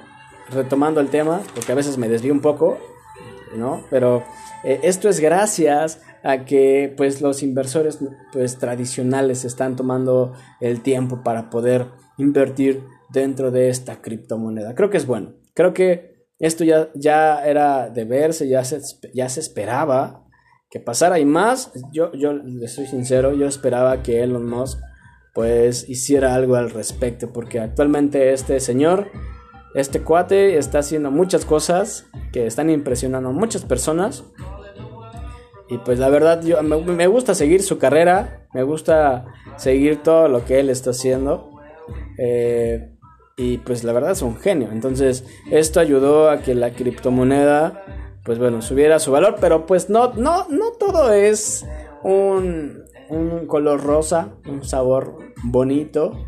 retomando 0.50 1.00
el 1.00 1.08
tema, 1.08 1.40
porque 1.54 1.72
a 1.72 1.74
veces 1.74 1.96
me 1.96 2.08
desvío 2.08 2.32
un 2.32 2.40
poco, 2.40 2.78
¿no? 3.56 3.84
Pero 3.88 4.22
eh, 4.64 4.80
esto 4.82 5.08
es 5.08 5.20
gracias 5.20 6.02
a 6.22 6.44
que 6.44 6.92
pues 6.96 7.22
los 7.22 7.42
inversores 7.42 7.98
pues 8.32 8.58
tradicionales 8.58 9.44
están 9.44 9.76
tomando 9.76 10.34
el 10.60 10.82
tiempo 10.82 11.22
para 11.22 11.50
poder 11.50 11.86
invertir 12.18 12.84
dentro 13.08 13.50
de 13.50 13.70
esta 13.70 14.02
criptomoneda. 14.02 14.74
Creo 14.74 14.90
que 14.90 14.98
es 14.98 15.06
bueno. 15.06 15.32
Creo 15.54 15.74
que 15.74 16.11
esto 16.42 16.64
ya, 16.64 16.90
ya 16.94 17.42
era 17.46 17.88
de 17.88 18.04
verse, 18.04 18.46
ya 18.46 18.62
se, 18.64 18.80
ya 19.14 19.30
se 19.30 19.40
esperaba 19.40 20.26
que 20.70 20.80
pasara 20.80 21.18
y 21.18 21.24
más. 21.24 21.72
Yo, 21.92 22.12
yo 22.12 22.34
le 22.34 22.68
soy 22.68 22.86
sincero, 22.86 23.32
yo 23.32 23.46
esperaba 23.46 24.02
que 24.02 24.22
Elon 24.22 24.46
Musk 24.46 24.78
pues 25.34 25.88
hiciera 25.88 26.34
algo 26.34 26.56
al 26.56 26.68
respecto 26.68 27.32
porque 27.32 27.58
actualmente 27.58 28.34
este 28.34 28.60
señor 28.60 29.10
este 29.74 30.02
cuate 30.02 30.58
está 30.58 30.80
haciendo 30.80 31.10
muchas 31.10 31.46
cosas 31.46 32.06
que 32.32 32.46
están 32.46 32.68
impresionando 32.68 33.30
a 33.30 33.32
muchas 33.32 33.64
personas. 33.64 34.24
Y 35.68 35.78
pues 35.78 35.98
la 35.98 36.10
verdad, 36.10 36.42
yo 36.42 36.62
me, 36.62 37.06
gusta 37.06 37.34
seguir 37.34 37.62
su 37.62 37.78
carrera, 37.78 38.46
me 38.52 38.62
gusta 38.62 39.24
seguir 39.56 40.02
todo 40.02 40.28
lo 40.28 40.44
que 40.44 40.60
él 40.60 40.68
está 40.68 40.90
haciendo. 40.90 41.50
Eh, 42.18 42.91
y 43.36 43.58
pues 43.58 43.84
la 43.84 43.92
verdad 43.92 44.12
es 44.12 44.22
un 44.22 44.36
genio. 44.36 44.68
Entonces, 44.72 45.24
esto 45.50 45.80
ayudó 45.80 46.30
a 46.30 46.40
que 46.42 46.54
la 46.54 46.70
criptomoneda, 46.70 47.84
pues 48.24 48.38
bueno, 48.38 48.62
subiera 48.62 48.98
su 48.98 49.12
valor. 49.12 49.36
Pero 49.40 49.66
pues 49.66 49.90
no, 49.90 50.12
no, 50.14 50.46
no 50.48 50.72
todo 50.72 51.12
es 51.12 51.66
un, 52.02 52.84
un 53.08 53.46
color 53.46 53.82
rosa, 53.82 54.34
un 54.46 54.64
sabor 54.64 55.18
bonito 55.44 56.26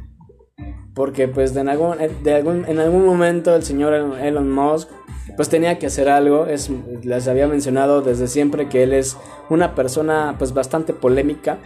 porque 0.95 1.27
pues 1.27 1.55
en 1.57 1.69
algún, 1.69 1.97
de 2.23 2.35
algún, 2.35 2.65
en 2.67 2.79
algún 2.79 3.05
momento 3.05 3.55
el 3.55 3.65
señor 3.65 3.95
Elon 3.95 4.51
Musk 4.51 4.89
pues 5.37 5.49
tenía 5.49 5.79
que 5.79 5.87
hacer 5.87 6.09
algo, 6.09 6.47
es, 6.47 6.71
les 7.03 7.27
había 7.27 7.49
mencionado 7.49 8.03
desde 8.03 8.29
siempre 8.29 8.69
que 8.69 8.85
él 8.85 8.93
es 8.93 9.17
una 9.51 9.75
persona 9.75 10.37
pues 10.39 10.55
bastante 10.55 10.93
polémica, 10.93 11.59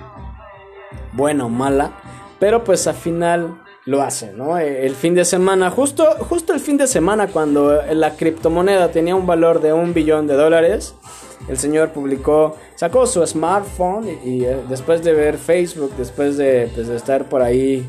buena 1.12 1.44
o 1.44 1.48
mala, 1.50 1.92
pero 2.38 2.64
pues 2.64 2.86
al 2.86 2.94
final 2.94 3.60
lo 3.86 4.02
hace, 4.02 4.32
¿no? 4.32 4.58
E, 4.58 4.86
el 4.86 4.94
fin 4.94 5.14
de 5.14 5.24
semana, 5.24 5.70
justo, 5.70 6.04
justo 6.28 6.52
el 6.52 6.60
fin 6.60 6.76
de 6.76 6.86
semana 6.86 7.28
cuando 7.28 7.82
la 7.92 8.16
criptomoneda 8.16 8.90
tenía 8.90 9.14
un 9.14 9.26
valor 9.26 9.60
de 9.60 9.72
un 9.72 9.94
billón 9.94 10.26
de 10.26 10.34
dólares, 10.34 10.94
el 11.48 11.56
señor 11.56 11.90
publicó, 11.90 12.56
sacó 12.74 13.06
su 13.06 13.24
smartphone 13.26 14.08
y, 14.24 14.44
eh, 14.44 14.56
después 14.68 15.02
de 15.02 15.12
ver 15.14 15.38
Facebook, 15.38 15.92
después 15.96 16.36
de, 16.36 16.70
pues, 16.74 16.88
de 16.88 16.96
estar 16.96 17.28
por 17.28 17.42
ahí 17.42 17.88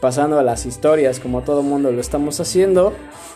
pasando 0.00 0.38
a 0.38 0.42
las 0.42 0.66
historias 0.66 1.18
como 1.18 1.42
todo 1.42 1.62
mundo 1.62 1.90
lo 1.90 2.00
estamos 2.00 2.40
haciendo, 2.40 2.92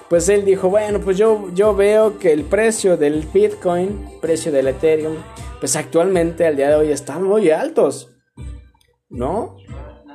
pues 0.08 0.28
él 0.28 0.44
dijo, 0.44 0.68
bueno, 0.68 1.00
pues 1.00 1.16
yo, 1.16 1.48
yo 1.54 1.74
veo 1.74 2.18
que 2.18 2.32
el 2.32 2.44
precio 2.44 2.96
del 2.96 3.26
Bitcoin, 3.32 4.20
precio 4.20 4.52
del 4.52 4.68
Ethereum, 4.68 5.16
pues 5.58 5.74
actualmente 5.76 6.46
al 6.46 6.56
día 6.56 6.68
de 6.68 6.74
hoy 6.74 6.92
están 6.92 7.22
muy 7.22 7.50
altos, 7.50 8.10
¿no? 9.08 9.56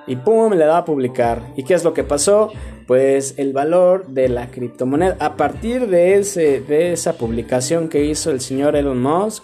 Y 0.08 0.16
pum, 0.16 0.54
le 0.54 0.66
da 0.66 0.80
a 0.80 0.86
publicar. 0.86 1.42
¿Y 1.56 1.64
qué 1.64 1.74
es 1.74 1.84
lo 1.84 1.94
que 1.94 2.04
pasó? 2.04 2.52
Pues 2.88 3.36
el 3.38 3.54
valor 3.54 4.08
de 4.08 4.30
la 4.30 4.50
criptomoneda, 4.50 5.18
a 5.20 5.36
partir 5.36 5.88
de, 5.88 6.16
ese, 6.16 6.62
de 6.62 6.94
esa 6.94 7.14
publicación 7.14 7.90
que 7.90 8.06
hizo 8.06 8.32
el 8.32 8.40
señor 8.40 8.76
Elon 8.76 9.02
Musk, 9.02 9.44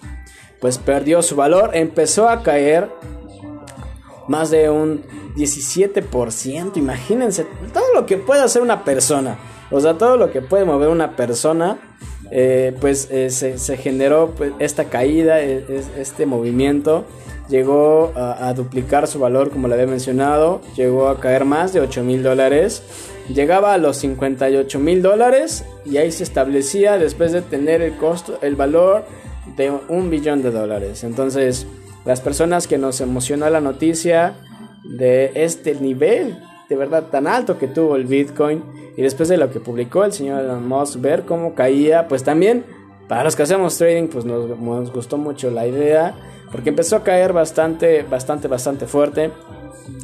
pues 0.62 0.78
perdió 0.78 1.22
su 1.22 1.36
valor, 1.36 1.72
empezó 1.74 2.30
a 2.30 2.42
caer 2.42 2.90
más 4.28 4.50
de 4.50 4.70
un 4.70 5.04
17%. 5.36 6.78
Imagínense 6.78 7.46
todo 7.74 7.94
lo 7.94 8.06
que 8.06 8.18
puede 8.18 8.42
hacer 8.42 8.62
una 8.62 8.84
persona. 8.84 9.38
O 9.72 9.80
sea, 9.80 9.96
todo 9.98 10.18
lo 10.18 10.32
que 10.32 10.42
puede 10.42 10.66
mover 10.66 10.90
una 10.90 11.16
persona. 11.16 11.78
Eh, 12.32 12.76
pues 12.80 13.10
eh, 13.12 13.30
se, 13.30 13.78
generó 13.78 14.34
pues, 14.36 14.54
esta 14.58 14.86
caída, 14.86 15.42
e, 15.42 15.84
este 15.98 16.26
movimiento. 16.26 17.06
Llegó 17.54 18.12
a, 18.16 18.52
duplicar 18.56 19.06
su 19.06 19.20
valor, 19.20 19.52
como 19.52 19.68
le 19.68 19.76
había 19.76 19.86
mencionado. 19.86 20.60
Llegó 20.76 21.08
a 21.08 21.20
caer 21.20 21.46
más 21.46 21.72
de 21.72 21.82
8 21.82 22.04
mil 22.04 22.24
dólares. 22.24 22.82
Llegaba 23.32 23.76
a 23.76 23.78
los 23.78 23.98
58 23.98 24.80
mil 24.80 25.04
dólares. 25.04 25.64
Y 25.86 25.98
ahí 25.98 26.12
se 26.12 26.24
establecía 26.24 26.98
después 26.98 27.32
de 27.32 27.44
tener 27.44 27.84
el 27.84 27.96
costo, 27.98 28.40
el 28.42 28.56
valor 28.56 29.06
de 29.56 29.72
un 29.88 30.10
billón 30.10 30.42
de 30.42 30.50
dólares. 30.50 31.04
Entonces, 31.04 31.68
las 32.06 32.22
personas 32.22 32.68
que 32.68 32.80
nos 32.80 33.02
emocionó 33.02 33.48
la 33.52 33.62
noticia 33.62 34.34
de 34.84 35.32
este 35.36 35.76
nivel 35.76 36.36
de 36.70 36.76
verdad 36.76 37.04
tan 37.12 37.28
alto 37.28 37.60
que 37.60 37.68
tuvo 37.68 37.98
el 37.98 38.06
Bitcoin 38.06 38.64
y 38.98 39.04
después 39.04 39.30
de 39.30 39.38
lo 39.38 39.52
que 39.52 39.60
publicó 39.60 40.04
el 40.06 40.12
señor 40.12 40.42
Elon 40.42 40.68
Musk 40.68 41.00
ver 41.02 41.24
cómo 41.24 41.54
caía 41.54 42.08
pues 42.08 42.24
también 42.24 42.66
para 43.14 43.26
los 43.26 43.36
que 43.36 43.44
hacemos 43.44 43.78
trading 43.78 44.08
pues 44.08 44.26
nos, 44.26 44.60
nos 44.60 44.92
gustó 44.92 45.20
mucho 45.20 45.52
la 45.52 45.68
idea 45.68 46.16
porque 46.52 46.70
empezó 46.70 46.96
a 46.96 47.04
caer 47.04 47.32
bastante 47.32 48.02
bastante 48.02 48.48
bastante 48.48 48.88
fuerte. 48.88 49.30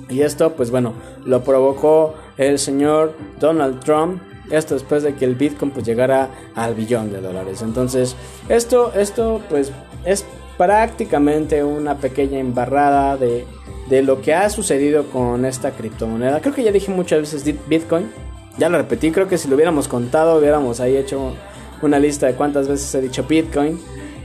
Y 0.10 0.22
esto 0.22 0.52
pues 0.52 0.69
bueno 0.69 0.93
lo 1.26 1.43
provocó 1.43 2.13
el 2.38 2.60
señor 2.60 3.15
Donald 3.39 3.80
Trump. 3.80 4.22
Esto 4.52 4.76
después 4.76 5.02
de 5.02 5.15
que 5.15 5.26
el 5.26 5.34
Bitcoin 5.34 5.72
pues 5.72 5.88
llegara 5.88 6.30
al 6.54 6.76
billón 6.76 7.12
de 7.12 7.19
dólares. 7.19 7.63
Entonces 7.63 8.15
esto 8.48 8.93
esto 8.93 9.41
pues 9.50 9.72
es 10.06 10.24
prácticamente 10.60 11.63
una 11.63 11.98
pequeña 11.98 12.38
embarrada 12.38 13.17
de, 13.17 13.43
de 13.89 14.04
lo 14.04 14.22
que 14.22 14.36
ha 14.36 14.52
sucedido 14.52 15.06
con 15.06 15.45
esta 15.45 15.72
criptomoneda. 15.72 16.41
Creo 16.41 16.54
que 16.54 16.63
ya 16.63 16.72
dije 16.72 16.91
muchas 16.91 17.22
veces 17.22 17.56
Bitcoin, 17.67 18.12
ya 18.60 18.69
lo 18.69 18.78
repetí, 18.78 19.10
creo 19.10 19.28
que 19.28 19.39
si 19.39 19.48
lo 19.48 19.56
hubiéramos 19.56 19.88
contado 19.88 20.38
hubiéramos 20.38 20.80
ahí 20.80 20.95
hecho 20.95 21.34
una 21.82 22.00
lista 22.00 22.28
de 22.28 22.34
cuántas 22.34 22.68
veces 22.68 22.94
he 22.96 23.02
dicho 23.02 23.24
Bitcoin, 23.24 23.80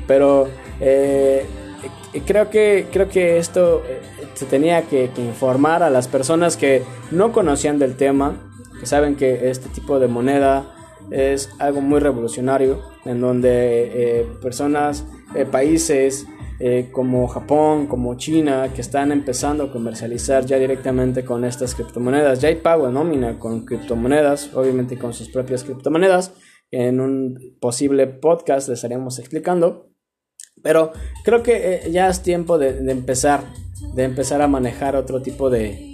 pero 0.07 0.49
eh, 0.81 1.47
creo, 2.27 2.51
que, 2.51 2.87
creo 2.93 3.09
que 3.09 3.39
esto 3.39 3.83
eh, 3.89 4.01
se 4.35 4.47
tenía 4.47 4.83
que, 4.83 5.11
informar 5.17 5.83
a 5.83 5.91
las 5.91 6.09
personas 6.09 6.57
que 6.57 6.83
no 7.11 7.33
conocían 7.33 7.79
del 7.79 7.97
tema, 7.97 8.51
que 8.81 8.87
saben 8.87 9.17
que 9.17 9.51
este 9.51 9.69
tipo 9.69 9.99
de 9.99 10.09
moneda 10.09 10.75
es 11.11 11.51
algo 11.59 11.81
muy 11.81 12.01
revolucionario, 12.01 12.83
en 13.05 13.21
donde 13.21 14.21
eh, 14.21 14.27
personas 14.41 15.05
países 15.51 16.27
como 16.93 17.27
Japón, 17.27 17.89
como 17.89 18.15
China, 18.15 18.69
que 18.73 18.81
están 18.81 19.11
empezando 19.11 19.65
a 19.65 19.73
comercializar 19.73 20.47
ya 20.47 20.57
directamente 20.57 21.25
con 21.25 21.45
estas 21.45 21.75
criptomonedas. 21.75 22.41
Ya 22.41 22.49
hay 22.49 22.55
pago 22.55 22.87
en 22.87 22.95
nómina 22.95 23.41
con 23.41 23.67
criptomonedas, 23.67 24.55
obviamente 24.55 24.97
con 24.97 25.13
sus 25.13 25.29
propias 25.29 25.65
criptomonedas. 25.65 26.33
En 26.71 27.01
un 27.01 27.57
posible 27.61 28.07
podcast 28.07 28.69
les 28.69 28.79
estaríamos 28.79 29.19
explicando. 29.19 29.91
Pero 30.63 30.93
creo 31.25 31.43
que 31.43 31.75
eh, 31.75 31.91
ya 31.91 32.09
es 32.09 32.23
tiempo 32.23 32.59
de, 32.59 32.91
empezar, 32.91 33.45
de 33.95 34.05
empezar 34.05 34.43
a 34.43 34.49
manejar 34.49 34.97
otro 34.97 35.23
tipo 35.23 35.51
de, 35.51 35.93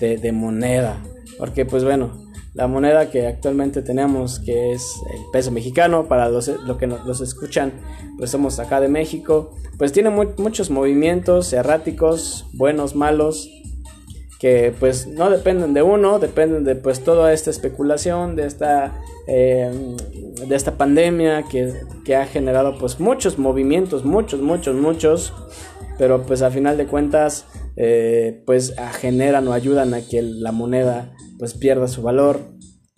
de 0.00 0.32
moneda. 0.32 1.02
Porque 1.38 1.64
pues 1.64 1.84
bueno, 1.84 2.22
la 2.54 2.66
moneda 2.66 3.10
que 3.10 3.26
actualmente 3.26 3.80
tenemos, 3.80 4.38
que 4.38 4.72
es 4.72 4.94
el 5.12 5.20
peso 5.32 5.50
mexicano, 5.50 6.06
para 6.06 6.28
los, 6.28 6.50
que 6.78 6.86
nos, 6.86 7.20
escuchan, 7.20 7.72
pues 8.18 8.30
somos 8.30 8.58
acá 8.58 8.80
de 8.80 8.88
México, 8.88 9.54
pues 9.78 9.92
tiene 9.92 10.10
muchos 10.10 10.70
movimientos 10.70 11.52
erráticos, 11.54 12.46
buenos, 12.52 12.94
malos, 12.94 13.48
que 14.38 14.74
pues 14.78 15.06
no 15.06 15.30
dependen 15.30 15.72
de 15.72 15.82
uno, 15.82 16.18
dependen 16.18 16.64
de 16.64 16.74
pues 16.74 17.02
toda 17.02 17.32
esta 17.32 17.48
especulación, 17.48 18.36
de 18.36 18.46
esta, 18.46 19.00
eh, 19.26 19.70
de 20.46 20.56
esta 20.56 20.76
pandemia 20.76 21.44
que, 21.44 21.72
que 22.04 22.16
ha 22.16 22.26
generado 22.26 22.78
pues 22.78 23.00
muchos 23.00 23.38
movimientos, 23.38 24.04
muchos, 24.04 24.40
muchos, 24.40 24.74
muchos, 24.74 25.32
pero 25.98 26.22
pues 26.22 26.42
a 26.42 26.50
final 26.50 26.76
de 26.76 26.86
cuentas 26.86 27.46
eh, 27.76 28.42
pues 28.46 28.74
generan 29.00 29.46
o 29.48 29.52
ayudan 29.52 29.94
a 29.94 30.00
que 30.02 30.22
la 30.22 30.52
moneda 30.52 31.12
pues 31.38 31.54
pierda 31.54 31.88
su 31.88 32.02
valor, 32.02 32.40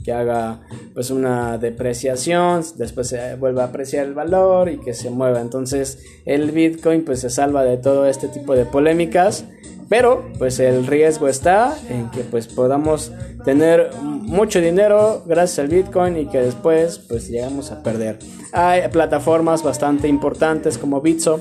que 0.04 0.12
haga 0.12 0.62
pues 0.92 1.10
una 1.10 1.58
depreciación, 1.58 2.62
después 2.76 3.08
se 3.08 3.37
vuelva 3.37 3.62
a 3.62 3.66
apreciar 3.68 4.06
el 4.06 4.14
valor 4.14 4.68
y 4.68 4.78
que 4.78 4.92
se 4.94 5.10
mueva. 5.10 5.40
Entonces 5.40 5.98
el 6.24 6.50
Bitcoin 6.50 7.04
pues 7.04 7.20
se 7.20 7.30
salva 7.30 7.64
de 7.64 7.78
todo 7.78 8.06
este 8.06 8.28
tipo 8.28 8.54
de 8.54 8.66
polémicas, 8.66 9.44
pero 9.96 10.24
pues 10.38 10.59
el 10.59 10.88
riesgo 10.88 11.28
está 11.28 11.78
en 11.88 12.11
que 12.11 12.22
pues 12.22 12.48
podamos 12.48 13.12
tener 13.44 13.92
mucho 14.02 14.61
dinero 14.61 15.22
gracias 15.24 15.61
al 15.61 15.68
Bitcoin 15.68 16.16
y 16.16 16.26
que 16.26 16.40
después 16.40 16.98
pues 16.98 17.28
llegamos 17.28 17.70
a 17.70 17.80
perder. 17.80 18.18
Hay 18.50 18.88
plataformas 18.88 19.62
bastante 19.62 20.09
importantes 20.09 20.78
como 20.78 21.00
Bitso 21.00 21.38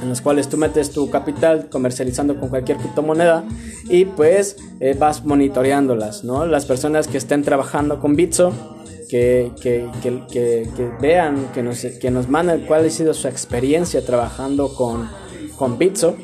en 0.00 0.08
los 0.08 0.20
cuales 0.20 0.48
tú 0.48 0.56
metes 0.56 0.92
tu 0.92 1.10
capital 1.10 1.68
comercializando 1.68 2.38
con 2.38 2.48
cualquier 2.48 2.78
criptomoneda 2.78 3.42
y 3.88 4.04
pues 4.04 4.56
eh, 4.78 4.94
vas 4.96 5.24
monitoreándolas, 5.24 6.22
¿no? 6.22 6.46
Las 6.46 6.66
personas 6.66 7.08
que 7.08 7.18
estén 7.18 7.42
trabajando 7.42 7.98
con 7.98 8.14
Bitso, 8.14 8.52
que, 9.08 9.50
que, 9.60 9.88
que, 10.30 10.90
vean, 11.00 11.48
que 11.52 11.64
nos, 11.64 11.80
que 11.80 12.12
nos 12.12 12.28
manden 12.28 12.66
cuál 12.68 12.86
ha 12.86 12.90
sido 12.90 13.14
su 13.14 13.26
experiencia 13.26 14.06
trabajando 14.06 14.72
con, 14.76 15.08
con 15.56 15.78
Bitso. 15.78 16.16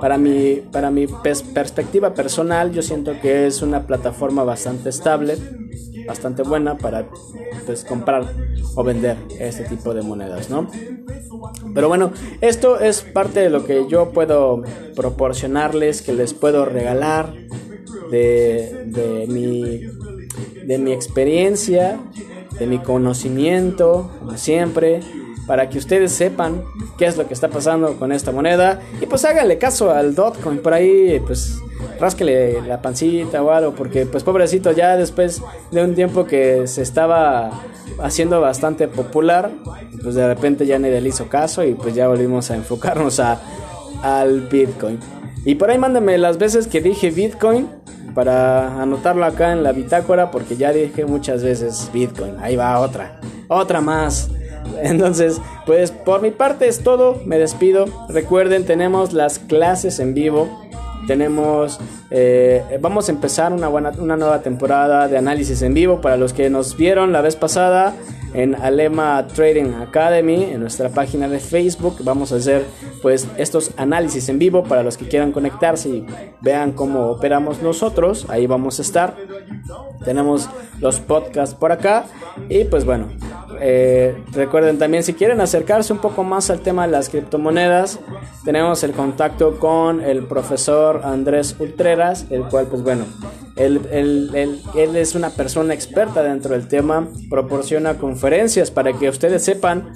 Para 0.00 0.18
mi, 0.18 0.56
para 0.72 0.90
mi 0.90 1.06
perspectiva 1.06 2.14
personal, 2.14 2.72
yo 2.72 2.82
siento 2.82 3.12
que 3.22 3.46
es 3.46 3.62
una 3.62 3.86
plataforma 3.86 4.42
bastante 4.44 4.88
estable, 4.88 5.38
bastante 6.06 6.42
buena 6.42 6.76
para 6.76 7.06
pues, 7.64 7.84
comprar 7.84 8.24
o 8.74 8.82
vender 8.82 9.16
este 9.38 9.64
tipo 9.64 9.94
de 9.94 10.02
monedas, 10.02 10.50
¿no? 10.50 10.68
Pero 11.74 11.88
bueno, 11.88 12.12
esto 12.40 12.78
es 12.80 13.02
parte 13.02 13.40
de 13.40 13.50
lo 13.50 13.64
que 13.64 13.86
yo 13.88 14.10
puedo 14.10 14.62
proporcionarles, 14.94 16.02
que 16.02 16.12
les 16.12 16.34
puedo 16.34 16.64
regalar 16.64 17.32
de, 18.10 18.84
de, 18.86 19.26
mi, 19.28 19.80
de 20.66 20.78
mi 20.78 20.92
experiencia, 20.92 21.98
de 22.58 22.66
mi 22.66 22.78
conocimiento, 22.78 24.10
como 24.20 24.36
siempre, 24.36 25.00
para 25.46 25.68
que 25.68 25.78
ustedes 25.78 26.12
sepan 26.12 26.62
qué 26.96 27.06
es 27.06 27.16
lo 27.16 27.26
que 27.26 27.34
está 27.34 27.48
pasando 27.48 27.96
con 27.96 28.12
esta 28.12 28.32
moneda. 28.32 28.80
Y 29.00 29.06
pues 29.06 29.24
háganle 29.24 29.58
caso 29.58 29.90
al 29.90 30.14
Dotcoin 30.14 30.58
por 30.58 30.74
ahí, 30.74 31.20
pues 31.26 31.58
rásquele 32.00 32.62
la 32.62 32.80
pancita 32.80 33.42
o 33.42 33.50
algo, 33.50 33.74
porque 33.74 34.06
pues 34.06 34.22
pobrecito 34.24 34.72
ya 34.72 34.96
después 34.96 35.42
de 35.70 35.84
un 35.84 35.94
tiempo 35.94 36.24
que 36.24 36.66
se 36.66 36.82
estaba 36.82 37.62
haciendo 38.02 38.40
bastante 38.40 38.88
popular, 38.88 39.50
pues 40.02 40.14
de 40.14 40.26
repente 40.26 40.66
ya 40.66 40.78
nadie 40.78 41.00
le 41.00 41.08
hizo 41.08 41.28
caso 41.28 41.64
y 41.64 41.74
pues 41.74 41.94
ya 41.94 42.08
volvimos 42.08 42.50
a 42.50 42.56
enfocarnos 42.56 43.20
a, 43.20 43.40
al 44.02 44.42
Bitcoin. 44.42 44.98
Y 45.44 45.56
por 45.56 45.70
ahí 45.70 45.78
mándame 45.78 46.16
las 46.18 46.38
veces 46.38 46.66
que 46.66 46.80
dije 46.80 47.10
Bitcoin 47.10 47.68
para 48.14 48.80
anotarlo 48.80 49.24
acá 49.24 49.52
en 49.52 49.62
la 49.62 49.72
bitácora 49.72 50.30
porque 50.30 50.56
ya 50.56 50.72
dije 50.72 51.04
muchas 51.04 51.42
veces 51.42 51.90
Bitcoin. 51.92 52.36
Ahí 52.40 52.56
va 52.56 52.78
otra, 52.80 53.20
otra 53.48 53.80
más. 53.80 54.30
Entonces, 54.82 55.40
pues 55.66 55.90
por 55.90 56.22
mi 56.22 56.30
parte 56.30 56.68
es 56.68 56.82
todo, 56.82 57.20
me 57.24 57.38
despido. 57.38 57.86
Recuerden, 58.08 58.64
tenemos 58.64 59.12
las 59.12 59.38
clases 59.38 59.98
en 60.00 60.14
vivo. 60.14 60.48
Tenemos, 61.06 61.78
eh, 62.10 62.78
vamos 62.80 63.08
a 63.08 63.12
empezar 63.12 63.52
una, 63.52 63.68
buena, 63.68 63.92
una 63.98 64.16
nueva 64.16 64.40
temporada 64.40 65.06
de 65.06 65.18
análisis 65.18 65.60
en 65.60 65.74
vivo 65.74 66.00
para 66.00 66.16
los 66.16 66.32
que 66.32 66.48
nos 66.48 66.76
vieron 66.78 67.12
la 67.12 67.20
vez 67.20 67.36
pasada 67.36 67.94
en 68.34 68.56
Alema 68.56 69.26
Trading 69.28 69.74
Academy, 69.80 70.44
en 70.52 70.60
nuestra 70.60 70.88
página 70.88 71.28
de 71.28 71.38
Facebook. 71.38 71.98
Vamos 72.02 72.32
a 72.32 72.36
hacer 72.36 72.64
pues 73.00 73.28
estos 73.38 73.70
análisis 73.76 74.28
en 74.28 74.38
vivo 74.38 74.64
para 74.64 74.82
los 74.82 74.96
que 74.96 75.08
quieran 75.08 75.32
conectarse 75.32 75.88
y 75.88 76.06
vean 76.40 76.72
cómo 76.72 77.06
operamos 77.10 77.62
nosotros. 77.62 78.26
Ahí 78.28 78.46
vamos 78.46 78.80
a 78.80 78.82
estar. 78.82 79.16
Tenemos 80.04 80.48
los 80.80 81.00
podcasts 81.00 81.54
por 81.54 81.70
acá 81.72 82.06
y 82.48 82.64
pues 82.64 82.84
bueno, 82.84 83.08
eh, 83.60 84.22
recuerden 84.32 84.78
también 84.78 85.02
si 85.02 85.14
quieren 85.14 85.40
acercarse 85.40 85.92
un 85.92 85.98
poco 86.00 86.24
más 86.24 86.50
al 86.50 86.60
tema 86.60 86.86
de 86.86 86.92
las 86.92 87.08
criptomonedas, 87.08 88.00
tenemos 88.44 88.82
el 88.82 88.92
contacto 88.92 89.58
con 89.58 90.02
el 90.02 90.26
profesor 90.26 91.02
Andrés 91.04 91.56
Ultreras, 91.58 92.26
el 92.30 92.44
cual 92.44 92.66
pues 92.66 92.82
bueno, 92.82 93.04
él, 93.56 94.30
él, 94.74 94.96
es 94.96 95.14
una 95.14 95.30
persona 95.30 95.74
experta 95.74 96.22
dentro 96.22 96.54
del 96.54 96.66
tema, 96.66 97.08
proporciona 97.30 97.98
conferencias 97.98 98.70
para 98.70 98.92
que 98.92 99.08
ustedes 99.08 99.44
sepan 99.44 99.92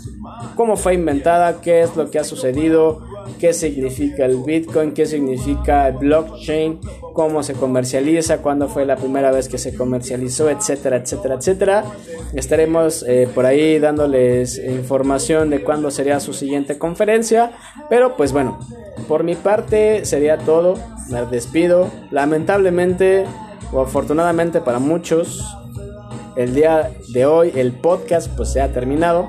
cómo 0.54 0.76
fue 0.76 0.94
inventada, 0.94 1.60
qué 1.60 1.82
es 1.82 1.96
lo 1.96 2.08
que 2.08 2.20
ha 2.20 2.24
sucedido, 2.24 3.02
qué 3.40 3.52
significa 3.52 4.24
el 4.26 4.36
Bitcoin, 4.44 4.92
qué 4.92 5.06
significa 5.06 5.88
el 5.88 5.96
blockchain, 5.96 6.78
cómo 7.12 7.42
se 7.42 7.54
comercializa, 7.54 8.38
cuándo 8.38 8.68
fue 8.68 8.86
la 8.86 8.96
primera 8.96 9.32
vez 9.32 9.48
que 9.48 9.58
se 9.58 9.74
comercializó, 9.74 10.48
etcétera, 10.50 10.98
etcétera, 10.98 11.34
etcétera. 11.34 11.84
Estaremos 12.34 13.04
eh, 13.08 13.28
por 13.34 13.44
ahí 13.44 13.80
dándoles 13.80 14.58
información 14.58 15.50
de 15.50 15.64
cuándo 15.64 15.90
sería 15.90 16.20
su 16.20 16.32
siguiente 16.32 16.78
conferencia, 16.78 17.50
pero 17.90 18.16
pues 18.16 18.32
bueno, 18.32 18.60
por 19.08 19.24
mi 19.24 19.34
parte 19.34 20.04
sería 20.04 20.38
todo, 20.38 20.74
me 21.10 21.24
despido, 21.26 21.90
lamentablemente 22.10 23.24
o 23.72 23.80
afortunadamente 23.80 24.60
para 24.60 24.78
muchos, 24.78 25.44
el 26.36 26.54
día 26.54 26.90
de 27.08 27.26
hoy 27.26 27.52
el 27.54 27.72
podcast 27.72 28.28
pues 28.36 28.52
se 28.52 28.60
ha 28.60 28.72
terminado. 28.72 29.28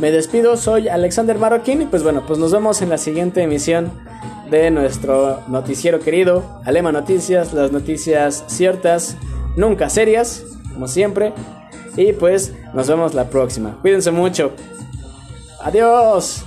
Me 0.00 0.10
despido, 0.10 0.56
soy 0.56 0.88
Alexander 0.88 1.38
Marroquín 1.38 1.82
y 1.82 1.86
pues 1.86 2.02
bueno, 2.02 2.24
pues 2.26 2.38
nos 2.38 2.52
vemos 2.52 2.80
en 2.82 2.88
la 2.88 2.98
siguiente 2.98 3.42
emisión 3.42 3.92
de 4.50 4.70
nuestro 4.70 5.40
noticiero 5.48 6.00
querido, 6.00 6.60
Alema 6.64 6.92
Noticias, 6.92 7.52
las 7.52 7.72
noticias 7.72 8.44
ciertas, 8.48 9.16
nunca 9.56 9.88
serias, 9.88 10.44
como 10.72 10.88
siempre. 10.88 11.32
Y 11.96 12.12
pues 12.12 12.54
nos 12.72 12.88
vemos 12.88 13.14
la 13.14 13.28
próxima. 13.28 13.78
Cuídense 13.82 14.10
mucho. 14.10 14.52
Adiós. 15.60 16.44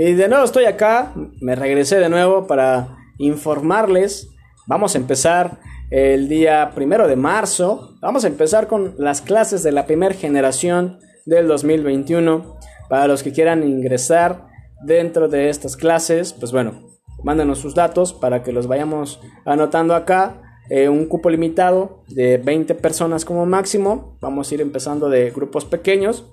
Y 0.00 0.12
de 0.12 0.28
nuevo 0.28 0.44
estoy 0.44 0.66
acá, 0.66 1.12
me 1.40 1.56
regresé 1.56 1.98
de 1.98 2.08
nuevo 2.08 2.46
para 2.46 2.98
informarles. 3.18 4.28
Vamos 4.68 4.94
a 4.94 4.98
empezar 4.98 5.58
el 5.90 6.28
día 6.28 6.70
primero 6.72 7.08
de 7.08 7.16
marzo. 7.16 7.96
Vamos 8.00 8.22
a 8.22 8.28
empezar 8.28 8.68
con 8.68 8.94
las 8.96 9.20
clases 9.22 9.64
de 9.64 9.72
la 9.72 9.86
primera 9.86 10.14
generación 10.14 11.00
del 11.26 11.48
2021. 11.48 12.58
Para 12.88 13.08
los 13.08 13.24
que 13.24 13.32
quieran 13.32 13.64
ingresar 13.64 14.46
dentro 14.84 15.26
de 15.26 15.48
estas 15.48 15.76
clases, 15.76 16.32
pues 16.32 16.52
bueno, 16.52 16.80
mándenos 17.24 17.58
sus 17.58 17.74
datos 17.74 18.12
para 18.12 18.44
que 18.44 18.52
los 18.52 18.68
vayamos 18.68 19.20
anotando 19.44 19.96
acá. 19.96 20.60
Eh, 20.70 20.88
un 20.88 21.06
cupo 21.06 21.28
limitado 21.28 22.04
de 22.06 22.38
20 22.38 22.76
personas 22.76 23.24
como 23.24 23.46
máximo. 23.46 24.16
Vamos 24.20 24.48
a 24.48 24.54
ir 24.54 24.60
empezando 24.60 25.08
de 25.08 25.32
grupos 25.32 25.64
pequeños. 25.64 26.24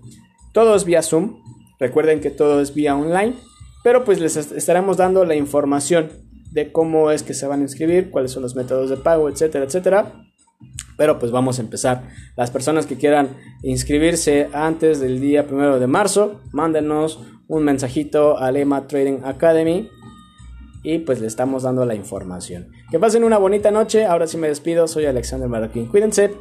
Todo 0.54 0.75
es 0.75 0.86
vía 0.86 1.01
Zoom. 1.01 1.41
Recuerden 1.80 2.21
que 2.21 2.30
todo 2.30 2.62
es 2.62 2.75
vía 2.75 2.95
online. 2.95 3.34
Pero 3.86 4.04
pues 4.04 4.19
les 4.19 4.36
estaremos 4.36 4.98
dando 4.98 5.26
la 5.26 5.36
información 5.36 6.10
de 6.52 6.71
cómo 6.71 7.12
es 7.12 7.21
que 7.21 7.36
se 7.36 7.45
van 7.45 7.60
a 7.60 7.62
inscribir, 7.62 8.10
cuáles 8.10 8.32
son 8.32 8.41
los 8.41 8.56
métodos 8.56 8.89
de 8.89 8.98
pago, 8.98 9.30
etcétera, 9.30 9.65
etcétera. 9.65 10.26
Pero 10.98 11.19
pues 11.19 11.32
vamos 11.32 11.60
a 11.60 11.62
empezar. 11.62 12.10
Las 12.36 12.50
personas 12.50 12.88
que 12.88 12.95
quieran 12.95 13.38
inscribirse 13.62 14.50
antes 14.54 15.00
del 15.00 15.21
día 15.21 15.45
primero 15.45 15.80
de 15.80 15.86
marzo, 15.86 16.41
mándenos 16.52 17.19
un 17.48 17.63
mensajito 17.63 18.39
a 18.39 18.52
Lema 18.52 18.88
Trading 18.88 19.19
Academy 19.24 19.88
y 20.82 20.98
pues 20.98 21.21
le 21.21 21.28
estamos 21.28 21.62
dando 21.62 21.86
la 21.86 21.93
información. 21.93 22.71
Que 22.89 22.98
pasen 22.98 23.24
una 23.24 23.38
bonita 23.38 23.69
noche. 23.69 24.06
Ahora 24.06 24.26
sí 24.26 24.38
me 24.38 24.48
despido. 24.48 24.88
Soy 24.88 25.06
Alexander 25.06 25.48
Marroquín. 25.48 25.86
Cuídense. 25.86 26.32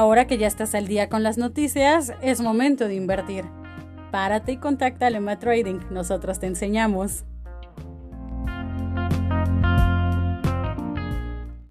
Ahora 0.00 0.26
que 0.26 0.38
ya 0.38 0.46
estás 0.46 0.74
al 0.74 0.88
día 0.88 1.10
con 1.10 1.22
las 1.22 1.36
noticias, 1.36 2.14
es 2.22 2.40
momento 2.40 2.88
de 2.88 2.94
invertir. 2.94 3.44
Párate 4.10 4.52
y 4.52 4.56
contacta 4.56 5.06
a 5.06 5.10
Lema 5.10 5.38
Trading, 5.38 5.80
nosotros 5.90 6.40
te 6.40 6.46
enseñamos. 6.46 7.24